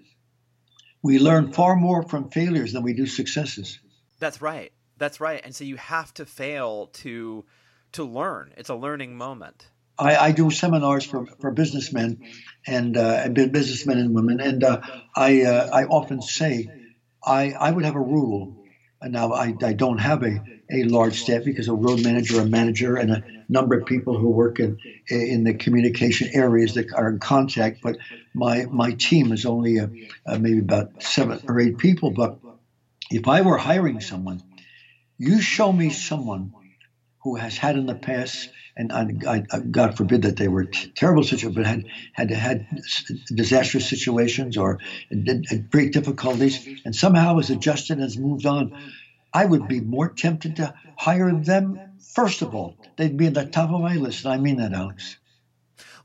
[1.02, 3.80] we learn far more from failures than we do successes.
[4.20, 4.72] That's right.
[4.96, 5.40] That's right.
[5.44, 7.44] And so you have to fail to
[7.92, 8.52] to learn.
[8.56, 9.68] It's a learning moment.
[9.98, 12.22] I, I do seminars for, for businessmen
[12.66, 14.80] and, uh, and businessmen and women, and uh,
[15.16, 16.68] I uh, I often say
[17.24, 18.57] I I would have a rule.
[19.02, 22.96] Now I, I don't have a, a large staff because a road manager, a manager,
[22.96, 27.18] and a number of people who work in in the communication areas that are in
[27.18, 27.80] contact.
[27.82, 27.98] But
[28.34, 29.90] my my team is only a,
[30.26, 32.10] a maybe about seven or eight people.
[32.10, 32.38] But
[33.10, 34.42] if I were hiring someone,
[35.16, 36.52] you show me someone
[37.30, 40.92] who has had in the past and I, I, God forbid that they were t-
[40.96, 41.82] terrible situations, but had
[42.14, 42.66] had had
[43.34, 44.78] disastrous situations or
[45.70, 48.72] great difficulties, and somehow has adjusted and has moved on.
[49.34, 51.80] I would be more tempted to hire them
[52.14, 52.76] first of all.
[52.96, 55.18] They'd be at the top of my list, and I mean that, Alex.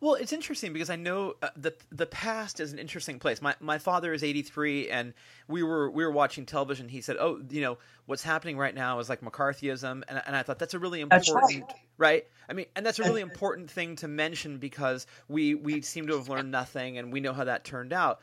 [0.04, 3.42] Well, it's interesting because I know uh, the the past is an interesting place.
[3.42, 5.14] My my father is 83 and
[5.48, 6.90] we were we were watching television.
[6.90, 10.44] He said, "Oh, you know, what's happening right now is like McCarthyism." And and I
[10.44, 11.64] thought that's a really important right.
[11.98, 12.28] right.
[12.50, 16.18] I mean, and that's a really important thing to mention because we we seem to
[16.18, 18.20] have learned nothing and we know how that turned out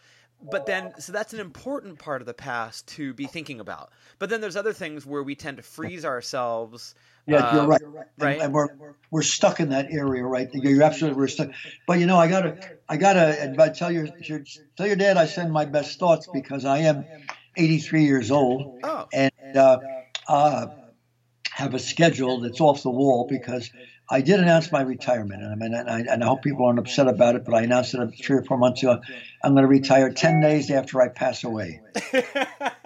[0.50, 4.30] but then so that's an important part of the past to be thinking about but
[4.30, 6.94] then there's other things where we tend to freeze ourselves
[7.26, 7.82] yeah, uh, you're right.
[8.18, 8.68] Right, and, and, we're
[9.10, 10.48] we're stuck in that area, right?
[10.52, 11.50] You're absolutely we're stuck.
[11.86, 14.42] But you know, I gotta I gotta I tell your, your
[14.76, 17.04] tell your dad I send my best thoughts because I am
[17.56, 19.08] 83 years old oh.
[19.12, 19.78] and uh,
[20.28, 20.66] uh,
[21.50, 23.70] have a schedule that's off the wall because
[24.12, 26.80] I did announce my retirement, and I mean, and I, and I hope people aren't
[26.80, 29.00] upset about it, but I announced it three or four months ago.
[29.42, 31.80] I'm going to retire 10 days after I pass away.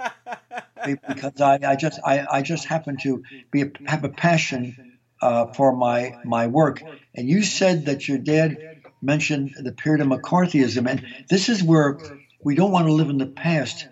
[1.06, 4.76] because I, I just I, I just happen to be have a passion
[5.20, 6.84] uh, for my my work.
[7.14, 8.58] And you said that your dad
[9.02, 11.98] mentioned the period of McCarthyism, and this is where
[12.42, 13.86] we don't want to live in the past,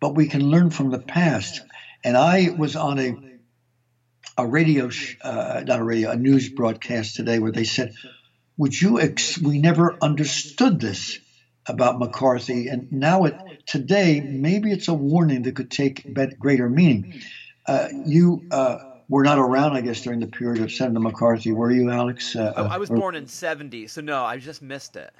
[0.00, 1.62] but we can learn from the past.
[2.04, 3.16] And I was on a
[4.36, 4.90] a radio,
[5.22, 7.94] uh, not a radio, a news broadcast today where they said,
[8.56, 9.00] "Would you?
[9.00, 11.20] Ex- we never understood this."
[11.66, 16.06] about McCarthy, and now it today maybe it's a warning that could take
[16.38, 17.20] greater meaning.
[17.66, 21.70] Uh, you uh, were not around, I guess, during the period of Senator McCarthy, were
[21.70, 22.36] you, Alex?
[22.36, 25.12] Uh, oh, I was or, born in '70, so no, I just missed it.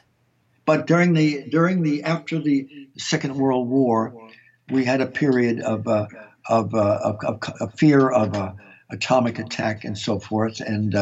[0.67, 4.31] But during the during the after the Second World War,
[4.71, 6.07] we had a period of uh,
[6.49, 8.53] of, uh, of, of, of, fear of uh,
[8.91, 10.95] atomic attack and so forth, and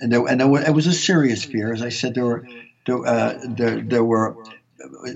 [0.00, 1.72] and, there, and there were, it was a serious fear.
[1.72, 2.46] As I said, there were
[2.86, 4.36] there, there, there were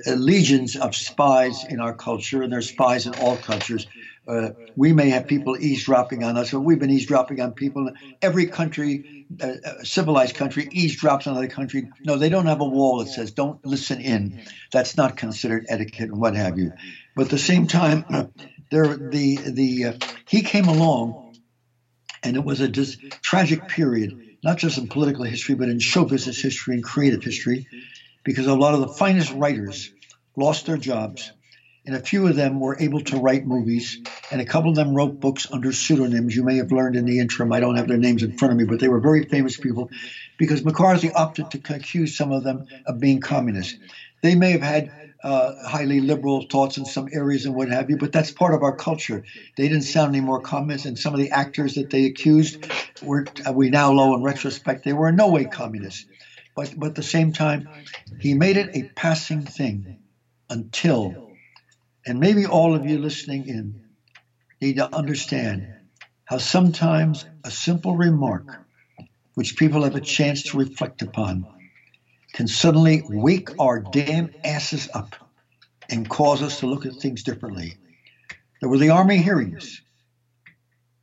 [0.07, 3.87] legions of spies in our culture, and there's spies in all cultures.
[4.29, 7.91] Uh, we may have people eavesdropping on us, but we've been eavesdropping on people.
[8.21, 11.89] Every country, uh, uh, civilized country, eavesdrops on another country.
[12.05, 14.39] No, they don't have a wall that says "Don't listen in."
[14.73, 16.73] That's not considered etiquette and what have you.
[17.15, 18.05] But at the same time,
[18.71, 19.93] there the the uh,
[20.29, 21.35] he came along,
[22.23, 26.05] and it was a dis- tragic period not just in political history, but in show
[26.05, 27.67] business history and creative history,
[28.27, 29.93] because a lot of the finest writers
[30.37, 31.33] lost their jobs,
[31.87, 34.01] and a few of them were able to write movies,
[34.33, 36.35] and a couple of them wrote books under pseudonyms.
[36.35, 37.53] You may have learned in the interim.
[37.53, 39.91] I don't have their names in front of me, but they were very famous people
[40.39, 43.79] because McCarthy opted to accuse some of them of being communists.
[44.23, 44.91] They may have had
[45.23, 48.65] uh, highly liberal thoughts in some areas and what have you, but that's part of
[48.65, 49.25] our culture.
[49.57, 52.67] They didn't sound any more communist, and some of the actors that they accused
[53.05, 56.07] were, uh, we now know in retrospect, they were in no way communist.
[56.57, 57.69] But, but at the same time,
[58.21, 59.97] he made it a passing thing
[60.51, 61.19] until,
[62.07, 63.77] and maybe all of you listening in
[64.61, 65.69] need to understand
[66.27, 68.59] how sometimes a simple remark,
[69.35, 71.47] which people have a chance to reflect upon,
[72.35, 75.15] can suddenly wake our damn asses up
[75.91, 77.77] and cause us to look at things differently.
[78.61, 79.83] There were the Army hearings.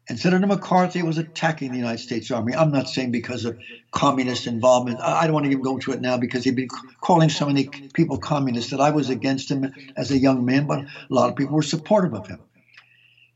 [0.09, 2.53] And Senator McCarthy was attacking the United States Army.
[2.53, 3.57] I'm not saying because of
[3.91, 4.99] communist involvement.
[4.99, 6.67] I don't want to even go into it now because he'd been
[6.99, 10.79] calling so many people communists that I was against him as a young man, but
[10.79, 12.39] a lot of people were supportive of him.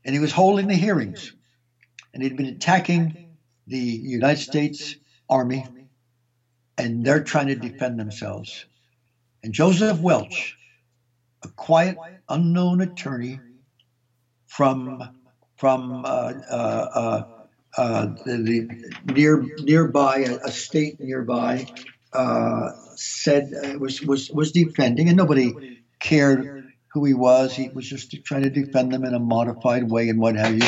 [0.04, 1.32] And he was holding the hearings.
[2.12, 4.96] And he'd been attacking the United States
[5.28, 5.66] Army
[6.76, 8.64] and they're trying to defend themselves.
[9.42, 10.56] And Joseph Welch,
[11.42, 11.96] a quiet,
[12.28, 13.40] unknown attorney
[14.46, 15.17] from
[15.58, 17.22] from uh, uh,
[17.76, 18.36] uh, the,
[19.06, 21.66] the, near nearby a, a state nearby,
[22.96, 27.54] said was was was defending, and nobody cared who he was.
[27.54, 30.66] He was just trying to defend them in a modified way and what have you.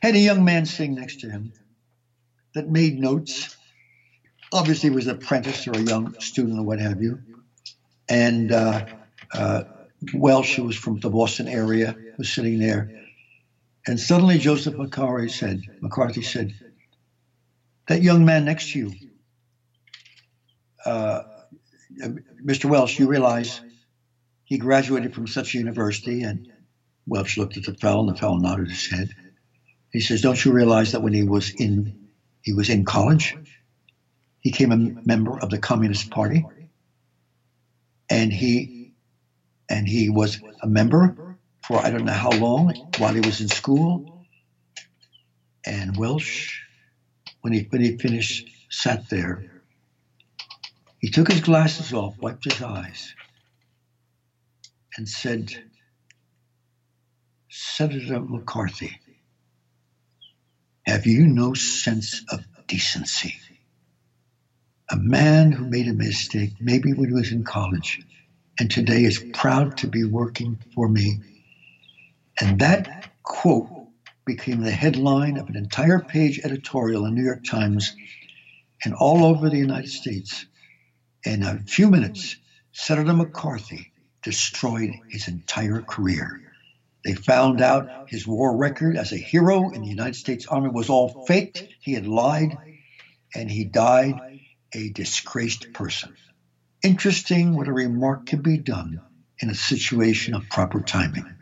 [0.00, 1.52] Had a young man sitting next to him
[2.54, 3.56] that made notes
[4.52, 7.20] obviously was an apprentice or a young student or what have you.
[8.08, 8.86] And uh,
[9.32, 9.64] uh,
[10.14, 12.90] Welch, who was from the Boston area, was sitting there.
[13.88, 16.52] And suddenly Joseph McCarthy said, McCarthy said,
[17.86, 18.92] that young man next to you,
[20.84, 21.22] uh,
[22.44, 22.66] Mr.
[22.66, 23.62] Welch, you realize
[24.44, 26.22] he graduated from such a university.
[26.22, 26.52] And
[27.06, 29.08] Welch looked at the fellow, and the fellow nodded his head.
[29.90, 32.08] He says, "Don't you realize that when he was in
[32.42, 33.34] he was in college,
[34.40, 36.44] he became a member of the Communist Party,
[38.10, 38.92] and he
[39.70, 41.27] and he was a member
[41.68, 44.06] for I don't know how long while he was in school.
[45.66, 46.62] And Welch,
[47.42, 49.44] when he when he finished, sat there.
[51.00, 53.14] He took his glasses off, wiped his eyes,
[54.96, 55.52] and said,
[57.50, 59.00] Senator McCarthy,
[60.86, 63.36] have you no sense of decency?
[64.90, 68.00] a man who made a mistake, maybe when he was in college,
[68.60, 71.20] and today is proud to be working for me.
[72.40, 73.68] And that quote
[74.24, 77.96] became the headline of an entire page editorial in the New York Times
[78.84, 80.46] and all over the United States.
[81.24, 82.36] In a few minutes,
[82.72, 86.40] Senator McCarthy destroyed his entire career.
[87.04, 90.90] They found out his war record as a hero in the United States Army was
[90.90, 91.64] all faked.
[91.80, 92.56] He had lied,
[93.34, 94.40] and he died
[94.72, 96.14] a disgraced person.
[96.82, 99.00] Interesting what a remark can be done
[99.40, 101.37] in a situation of proper timing.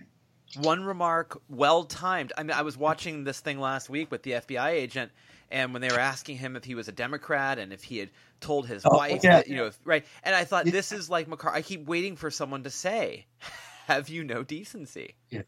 [0.60, 2.32] One remark, well timed.
[2.36, 5.12] I mean, I was watching this thing last week with the FBI agent,
[5.50, 8.10] and when they were asking him if he was a Democrat and if he had
[8.40, 9.36] told his oh, wife, yeah.
[9.36, 10.04] that, you know, if, right?
[10.22, 11.58] And I thought this is like McCarthy.
[11.58, 13.26] I keep waiting for someone to say,
[13.86, 15.42] "Have you no decency?" Yeah,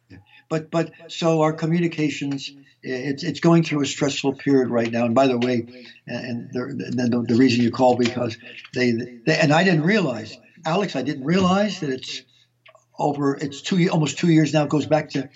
[0.48, 2.50] but but so our communications
[2.82, 5.04] it's it's going through a stressful period right now.
[5.04, 5.66] And by the way,
[6.06, 8.36] and the, the, the reason you called because
[8.74, 12.22] they, they and I didn't realize, Alex, I didn't realize that it's
[12.98, 13.36] over.
[13.36, 14.64] It's two almost two years now.
[14.64, 15.28] It goes back to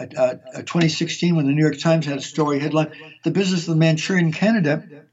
[0.00, 2.92] uh, uh, 2016 when the New York Times had a story headline:
[3.24, 5.04] "The business of the Manchurian Candidate."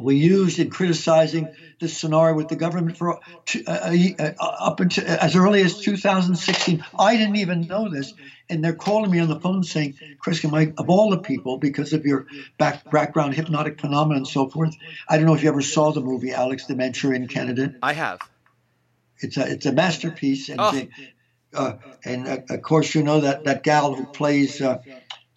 [0.00, 3.20] We used in criticizing this scenario with the government for uh,
[3.66, 6.84] uh, uh, up until as early as 2016.
[6.98, 8.12] I didn't even know this,
[8.48, 11.92] and they're calling me on the phone saying, "Chris, Mike, of all the people, because
[11.92, 12.26] of your
[12.58, 14.74] back, background, hypnotic phenomena, and so forth."
[15.08, 17.74] I don't know if you ever saw the movie Alex, the Manchurian Candidate.
[17.82, 18.20] I have.
[19.18, 20.72] It's a it's a masterpiece, and oh.
[20.72, 20.88] they,
[21.54, 21.74] uh,
[22.04, 24.78] and uh, of course you know that that gal who plays uh,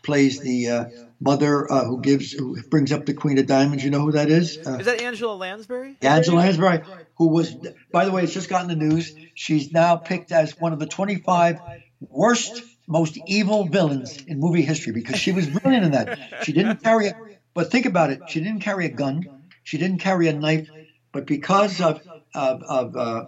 [0.04, 0.90] plays the
[1.20, 3.84] mother uh, who gives who brings up the Queen of Diamonds.
[3.84, 4.58] You know who that is?
[4.66, 5.98] Uh, is that Angela Lansbury?
[6.02, 6.82] Angela Lansbury,
[7.18, 7.56] who was,
[7.92, 9.16] by the way, it's just gotten the news.
[9.34, 11.60] She's now picked as one of the 25
[12.02, 16.18] worst, most evil villains in movie history because she was brilliant in that.
[16.44, 17.14] She didn't carry a,
[17.54, 18.24] but think about it.
[18.26, 19.30] She didn't carry a gun.
[19.64, 20.70] She didn't carry a knife.
[21.12, 22.02] But because of
[22.36, 23.26] of, of uh,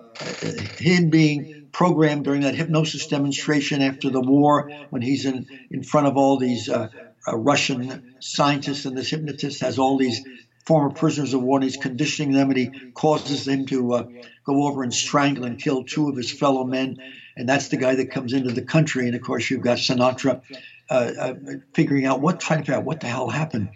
[0.78, 1.48] him being
[1.78, 6.40] programmed during that hypnosis demonstration after the war, when he's in in front of all
[6.40, 6.88] these uh,
[7.28, 10.24] a Russian scientists and this hypnotist has all these
[10.66, 14.04] former prisoners of war, and he's conditioning them, and he causes them to uh,
[14.44, 16.98] go over and strangle and kill two of his fellow men.
[17.38, 19.06] And that's the guy that comes into the country.
[19.06, 20.42] And of course, you've got Sinatra
[20.90, 21.34] uh, uh,
[21.74, 23.70] figuring out what, trying to figure out what the hell happened.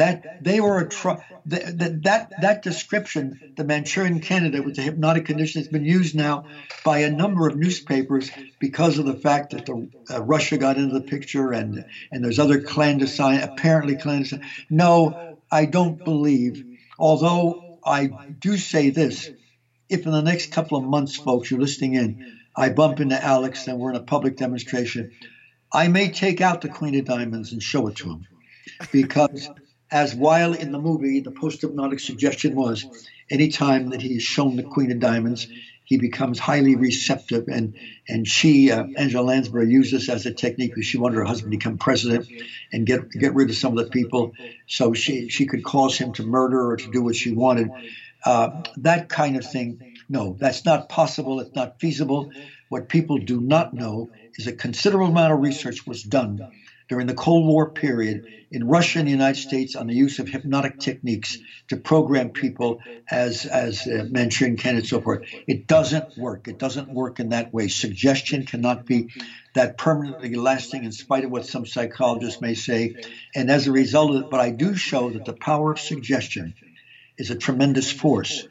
[0.00, 5.26] That they were a tr- that, that that description, the Manchurian candidate with the hypnotic
[5.26, 6.46] condition, has been used now
[6.84, 10.94] by a number of newspapers because of the fact that the, uh, Russia got into
[10.94, 14.42] the picture and and there's other clandestine, apparently clandestine.
[14.70, 16.64] No, I don't believe.
[16.98, 18.06] Although I
[18.38, 19.30] do say this,
[19.90, 23.66] if in the next couple of months, folks, you're listening in, I bump into Alex
[23.68, 25.12] and we're in a public demonstration,
[25.70, 28.26] I may take out the Queen of Diamonds and show it to him
[28.92, 29.50] because
[29.90, 32.86] as while in the movie, the post hypnotic suggestion was
[33.30, 35.48] anytime that he is shown the Queen of Diamonds,
[35.84, 37.48] he becomes highly receptive.
[37.48, 37.74] And
[38.08, 41.52] and she, uh, Angela Lansbury, used this as a technique because she wanted her husband
[41.52, 42.28] to become president
[42.72, 44.32] and get get rid of some of the people,
[44.68, 47.70] so she she could cause him to murder or to do what she wanted.
[48.24, 49.96] Uh, that kind of thing.
[50.08, 51.40] No, that's not possible.
[51.40, 52.32] It's not feasible.
[52.68, 56.50] What people do not know is a considerable amount of research was done
[56.90, 60.28] during the Cold War period in Russia and the United States on the use of
[60.28, 61.38] hypnotic techniques
[61.68, 65.22] to program people as as uh, Manchurian candidates, so forth.
[65.46, 66.48] It doesn't work.
[66.48, 67.68] It doesn't work in that way.
[67.68, 69.10] Suggestion cannot be
[69.54, 72.96] that permanently lasting, in spite of what some psychologists may say.
[73.36, 76.54] And as a result of it, but I do show that the power of suggestion
[77.16, 78.48] is a tremendous force.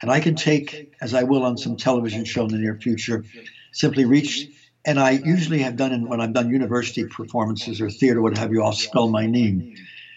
[0.00, 3.24] And I can take, as I will on some television show in the near future,
[3.72, 4.48] simply reach
[4.84, 8.52] and I usually have done in when I've done university performances or theater, what have
[8.52, 9.74] you, I'll spell my name.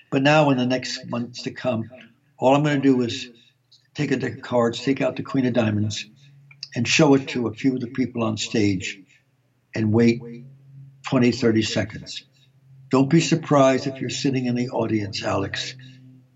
[0.10, 1.90] But now, in the next months to come,
[2.38, 3.30] all I'm going to do is
[3.94, 6.06] take a deck of cards, take out the Queen of Diamonds,
[6.76, 9.00] and show it to a few of the people on stage
[9.76, 10.22] and wait
[11.08, 12.24] 20, 30 seconds.
[12.90, 15.76] Don't be surprised if you're sitting in the audience, Alex,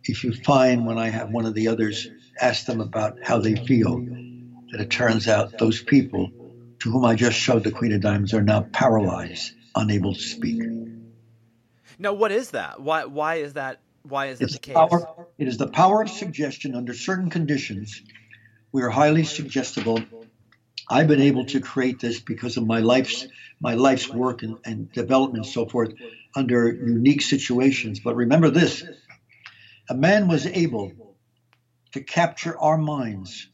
[0.03, 2.07] if you find when I have one of the others
[2.39, 3.99] ask them about how they feel,
[4.71, 6.31] that it turns out those people
[6.79, 10.61] to whom I just showed the Queen of Diamonds are now paralyzed, unable to speak.
[11.99, 12.79] Now, what is that?
[12.79, 13.05] Why?
[13.05, 13.79] Why is that?
[14.03, 14.75] Why is it's the case?
[14.75, 18.01] Power, it is the power of suggestion under certain conditions.
[18.71, 20.01] We are highly suggestible.
[20.89, 23.27] I've been able to create this because of my life's
[23.59, 25.93] my life's work and, and development and so forth
[26.35, 27.99] under unique situations.
[27.99, 28.83] But remember this:
[29.89, 30.91] a man was able
[31.93, 33.49] to capture our minds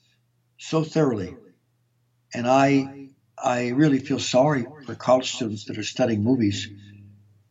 [0.57, 1.35] so thoroughly,
[2.33, 3.02] and I
[3.37, 6.69] I really feel sorry for college students that are studying movies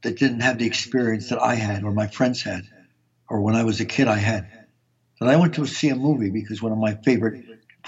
[0.03, 2.65] that didn't have the experience that I had or my friends had
[3.29, 4.47] or when I was a kid I had.
[5.19, 7.45] But I went to see a movie because one of my favorite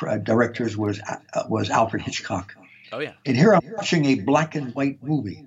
[0.06, 2.54] uh, directors was uh, was Alfred Hitchcock.
[2.92, 3.12] Oh yeah.
[3.26, 5.44] And here I'm watching a black and white movie,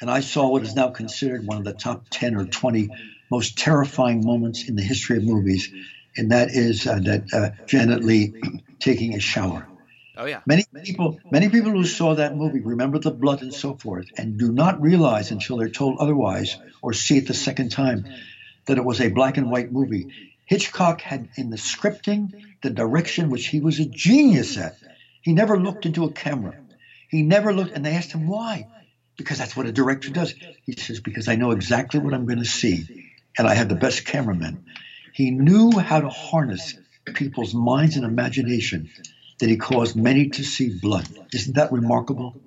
[0.00, 2.90] and I saw what is now considered one of the top ten or twenty
[3.30, 5.72] most terrifying moments in the history of movies,
[6.16, 8.34] and that is uh, that uh, Janet Leigh
[8.78, 9.66] taking a shower.
[10.16, 10.40] Oh yeah.
[10.46, 14.38] Many people, many people who saw that movie remember the blood and so forth, and
[14.38, 18.06] do not realize until they're told otherwise or see it the second time
[18.66, 20.08] that it was a black and white movie.
[20.44, 22.32] Hitchcock had in the scripting
[22.62, 24.76] the direction which he was a genius at.
[25.22, 26.56] He never looked into a camera.
[27.08, 28.68] He never looked, and they asked him why.
[29.16, 30.34] Because that's what a director does.
[30.64, 33.74] He says, because I know exactly what I'm going to see, and I have the
[33.74, 34.64] best cameraman.
[35.12, 36.74] He knew how to harness
[37.14, 38.90] people's minds and imagination
[39.42, 41.08] that he caused many to see blood.
[41.32, 42.40] Isn't that remarkable?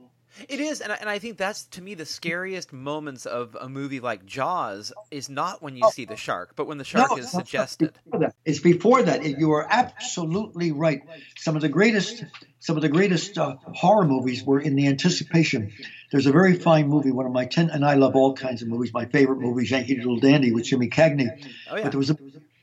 [0.48, 3.68] It is, and I, and I think that's to me the scariest moments of a
[3.68, 7.12] movie like Jaws is not when you oh, see the shark, but when the shark
[7.12, 8.00] no, is suggested.
[8.46, 9.26] It's before that.
[9.26, 11.02] You are absolutely right.
[11.38, 12.24] Some of the greatest,
[12.60, 15.74] some of the greatest uh, horror movies were in the anticipation.
[16.14, 18.70] There's a very fine movie, one of my ten, and I love all kinds of
[18.70, 18.94] movies.
[18.94, 21.28] My favorite movie is Yankee Doodle Dandy with Jimmy Cagney.
[21.70, 21.84] Oh, yeah.
[21.84, 22.18] But there was a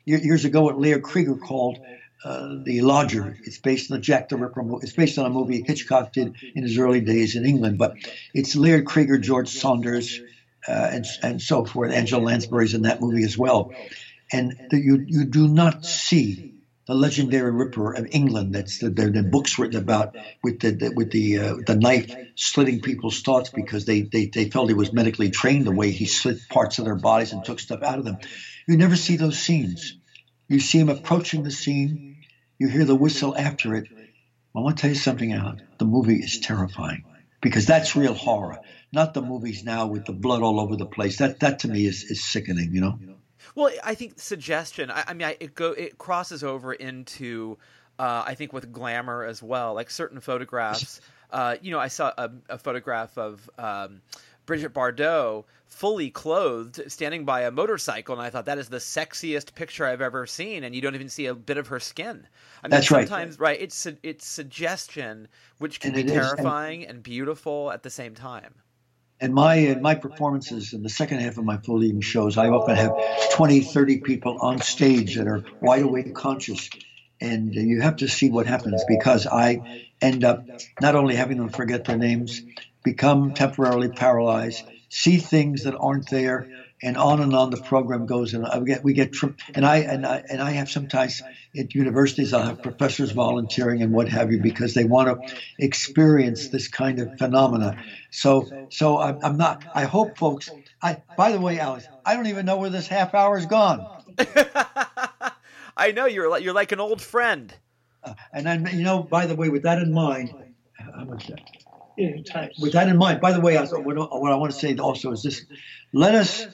[0.07, 1.79] years ago what Laird Cregar called
[2.25, 3.37] uh, the Lodger.
[3.45, 4.85] It's based on the Jack the Ripper movie.
[4.85, 7.97] It's based on a movie Hitchcock did in his early days in England, but
[8.33, 10.21] it's Laird Cregar, George Sanders,
[10.69, 11.93] uh, and and so forth.
[11.93, 13.73] Angela Lansbury's in that movie as well,
[14.33, 16.53] and the, you you do not see
[16.87, 18.55] the legendary Ripper of England.
[18.55, 22.15] That's the, the, the books written about with the, the with the uh, the knife
[22.37, 26.07] slitting people's thoughts because they, they they felt he was medically trained the way he
[26.07, 28.19] slit parts of their bodies and took stuff out of them.
[28.69, 29.97] You never see those scenes.
[30.49, 32.12] You see him approaching the scene
[32.63, 33.89] you hear the whistle after it.
[34.55, 35.63] I want to tell you something, Alan.
[35.79, 37.05] The movie is terrifying
[37.41, 38.61] because that's real horror,
[38.93, 41.19] not the movies now with the blood all over the place.
[41.19, 42.99] That that to me is, is sickening, you know.
[43.57, 44.93] Well, I think suggestion.
[44.93, 47.59] I, I mean, I, it go it crosses over into,
[47.99, 49.75] uh, I think, with glamour as well.
[49.75, 51.01] Like certain photographs.
[51.33, 54.03] Uh, you know, I saw a, a photograph of um,
[54.47, 59.55] Brigitte Bardot fully clothed standing by a motorcycle and I thought that is the sexiest
[59.55, 62.27] picture I've ever seen and you don't even see a bit of her skin.
[62.63, 63.09] I mean That's right.
[63.09, 65.29] sometimes right, it's it's suggestion
[65.59, 68.55] which can And be is, and- terrifying and beautiful at the same time.
[69.21, 72.49] And my in my performances in the second half of my full evening shows, I
[72.49, 72.93] often have
[73.31, 76.69] 20, 30 people on stage that are wide awake conscious.
[77.21, 80.45] And you have to see what happens because I end up
[80.81, 82.43] not only having them forget their names,
[82.83, 86.49] become temporarily paralyzed, see things that aren't there,
[86.83, 88.35] and on and on the program goes.
[88.35, 89.15] And I get, we get,
[89.55, 91.23] and I and I and I have sometimes
[91.57, 96.49] at universities I'll have professors volunteering and what have you because they want to experience
[96.49, 97.77] this kind of phenomena.
[98.11, 99.63] So so I'm, I'm not.
[99.75, 100.51] I hope folks.
[100.83, 103.87] I by the way, Alex, I don't even know where this half hour is gone.
[105.77, 107.55] I know you're like you're like an old friend.
[108.05, 110.35] Uh, and then, you know, by the way, with that in mind,
[110.75, 111.41] how much that?
[112.61, 115.23] With that in mind, by the way, I, what, I want to say also is
[115.23, 115.45] this:
[115.93, 116.47] let us.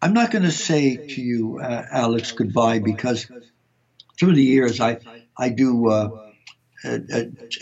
[0.00, 3.30] I'm not going to say to you, uh, Alex, goodbye because
[4.18, 4.98] through the years, I
[5.36, 5.88] I do.
[5.88, 6.28] Uh,
[6.84, 6.98] uh,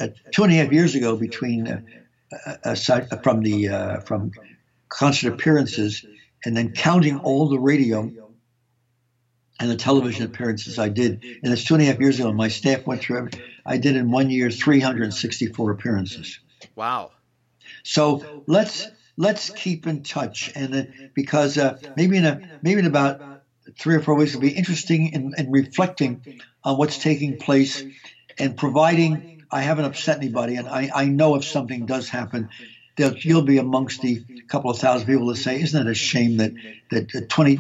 [0.01, 2.75] uh, two and a half years ago, between uh,
[3.23, 4.33] from the uh, from
[4.89, 6.05] concert appearances,
[6.45, 8.11] and then counting all the radio
[9.61, 11.23] and the television appearances I did.
[11.43, 12.33] And it's two and a half years ago.
[12.33, 13.19] My staff went through.
[13.19, 13.33] Every,
[13.65, 16.41] I did in one year 364 appearances.
[16.75, 17.11] Wow.
[17.83, 22.87] So let's let's keep in touch, and then because uh, maybe in a maybe in
[22.87, 23.23] about
[23.79, 26.23] three or four weeks it'll be interesting in, in reflecting
[26.65, 27.85] on what's taking place
[28.39, 29.27] and providing.
[29.53, 32.51] I haven't upset anybody, and I, I know if something does happen,
[32.97, 36.53] you'll be amongst the couple of thousand people that say, "Isn't it a shame that
[36.91, 37.59] that uh, 20,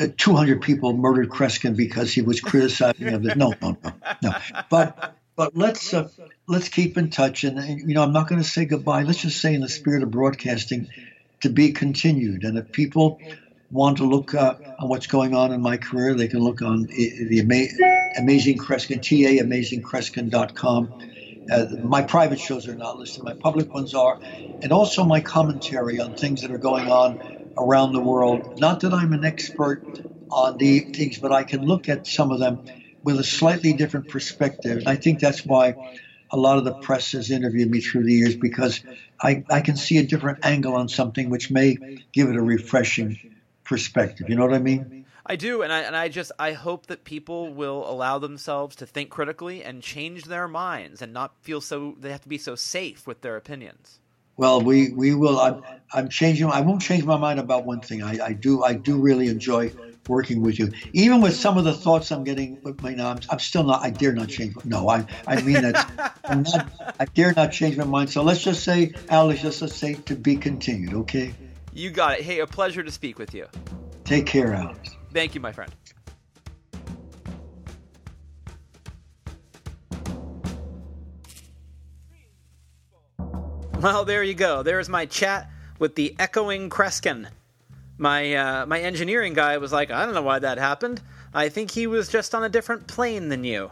[0.00, 3.92] uh, 200 people murdered Kreskin because he was criticizing of this?" No, no, no,
[4.22, 4.32] no.
[4.70, 6.08] But but let's uh,
[6.48, 9.02] let's keep in touch, and, you know, I'm not going to say goodbye.
[9.02, 10.88] Let's just say, in the spirit of broadcasting,
[11.42, 12.44] to be continued.
[12.44, 13.20] And if people
[13.70, 16.86] want to look uh, on what's going on in my career, they can look on
[16.86, 20.94] the, ama- Amazing Kreskin, ta amazingkreskin.com.
[21.50, 23.22] Uh, my private shows are not listed.
[23.22, 24.18] My public ones are,
[24.62, 27.20] and also my commentary on things that are going on
[27.58, 28.48] around the world.
[28.58, 29.82] Not that I'm an expert
[30.30, 32.60] on the things, but I can look at some of them
[33.06, 34.78] with a slightly different perspective.
[34.78, 35.76] And I think that's why
[36.32, 38.80] a lot of the press has interviewed me through the years because
[39.22, 41.76] I, I can see a different angle on something which may
[42.12, 43.16] give it a refreshing
[43.62, 44.28] perspective.
[44.28, 45.04] You know what I mean?
[45.24, 48.86] I do, and I and I just I hope that people will allow themselves to
[48.86, 52.54] think critically and change their minds and not feel so they have to be so
[52.54, 53.98] safe with their opinions.
[54.36, 55.40] Well, we, we will.
[55.40, 56.46] I'm, I'm changing.
[56.46, 58.02] I won't change my mind about one thing.
[58.02, 59.72] I, I do I do really enjoy
[60.08, 62.58] working with you, even with some of the thoughts I'm getting.
[62.64, 63.82] You know, I'm, I'm still not.
[63.82, 64.54] I dare not change.
[64.64, 66.18] No, I I mean that.
[66.24, 66.70] I'm not.
[66.98, 68.10] I dare not change my mind.
[68.10, 70.94] So let's just say, Alex, just let's say to be continued.
[70.94, 71.34] Okay.
[71.72, 72.24] You got it.
[72.24, 73.46] Hey, a pleasure to speak with you.
[74.04, 74.90] Take care, Alex.
[75.12, 75.72] Thank you, my friend.
[83.80, 84.62] Well, there you go.
[84.62, 87.28] There's my chat with the echoing Kreskin.
[87.98, 91.00] My uh, my engineering guy was like, I don't know why that happened.
[91.32, 93.70] I think he was just on a different plane than you.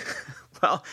[0.62, 0.84] well,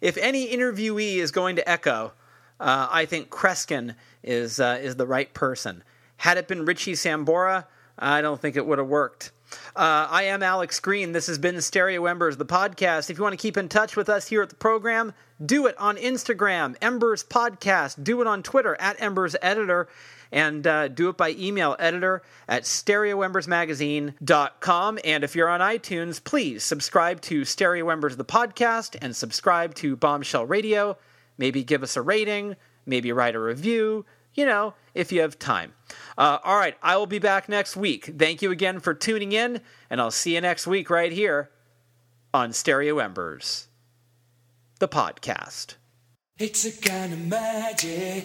[0.00, 2.12] if any interviewee is going to echo,
[2.58, 5.82] uh, I think Kreskin is uh, is the right person.
[6.18, 7.66] Had it been Richie Sambora,
[7.98, 9.32] I don't think it would have worked.
[9.76, 11.12] Uh, I am Alex Green.
[11.12, 13.10] This has been Stereo Embers, the podcast.
[13.10, 15.12] If you want to keep in touch with us here at the program,
[15.44, 18.02] do it on Instagram, Embers Podcast.
[18.02, 19.88] Do it on Twitter, at Embers Editor.
[20.32, 24.98] And uh, do it by email, editor at stereoembersmagazine.com.
[25.04, 29.94] And if you're on iTunes, please subscribe to Stereo Embers, the podcast, and subscribe to
[29.94, 30.96] Bombshell Radio.
[31.36, 32.56] Maybe give us a rating,
[32.86, 35.74] maybe write a review, you know, if you have time.
[36.16, 38.06] Uh, all right, I will be back next week.
[38.18, 39.60] Thank you again for tuning in,
[39.90, 41.50] and I'll see you next week right here
[42.32, 43.68] on Stereo Embers,
[44.78, 45.74] the podcast.
[46.38, 48.24] It's a kind of magic.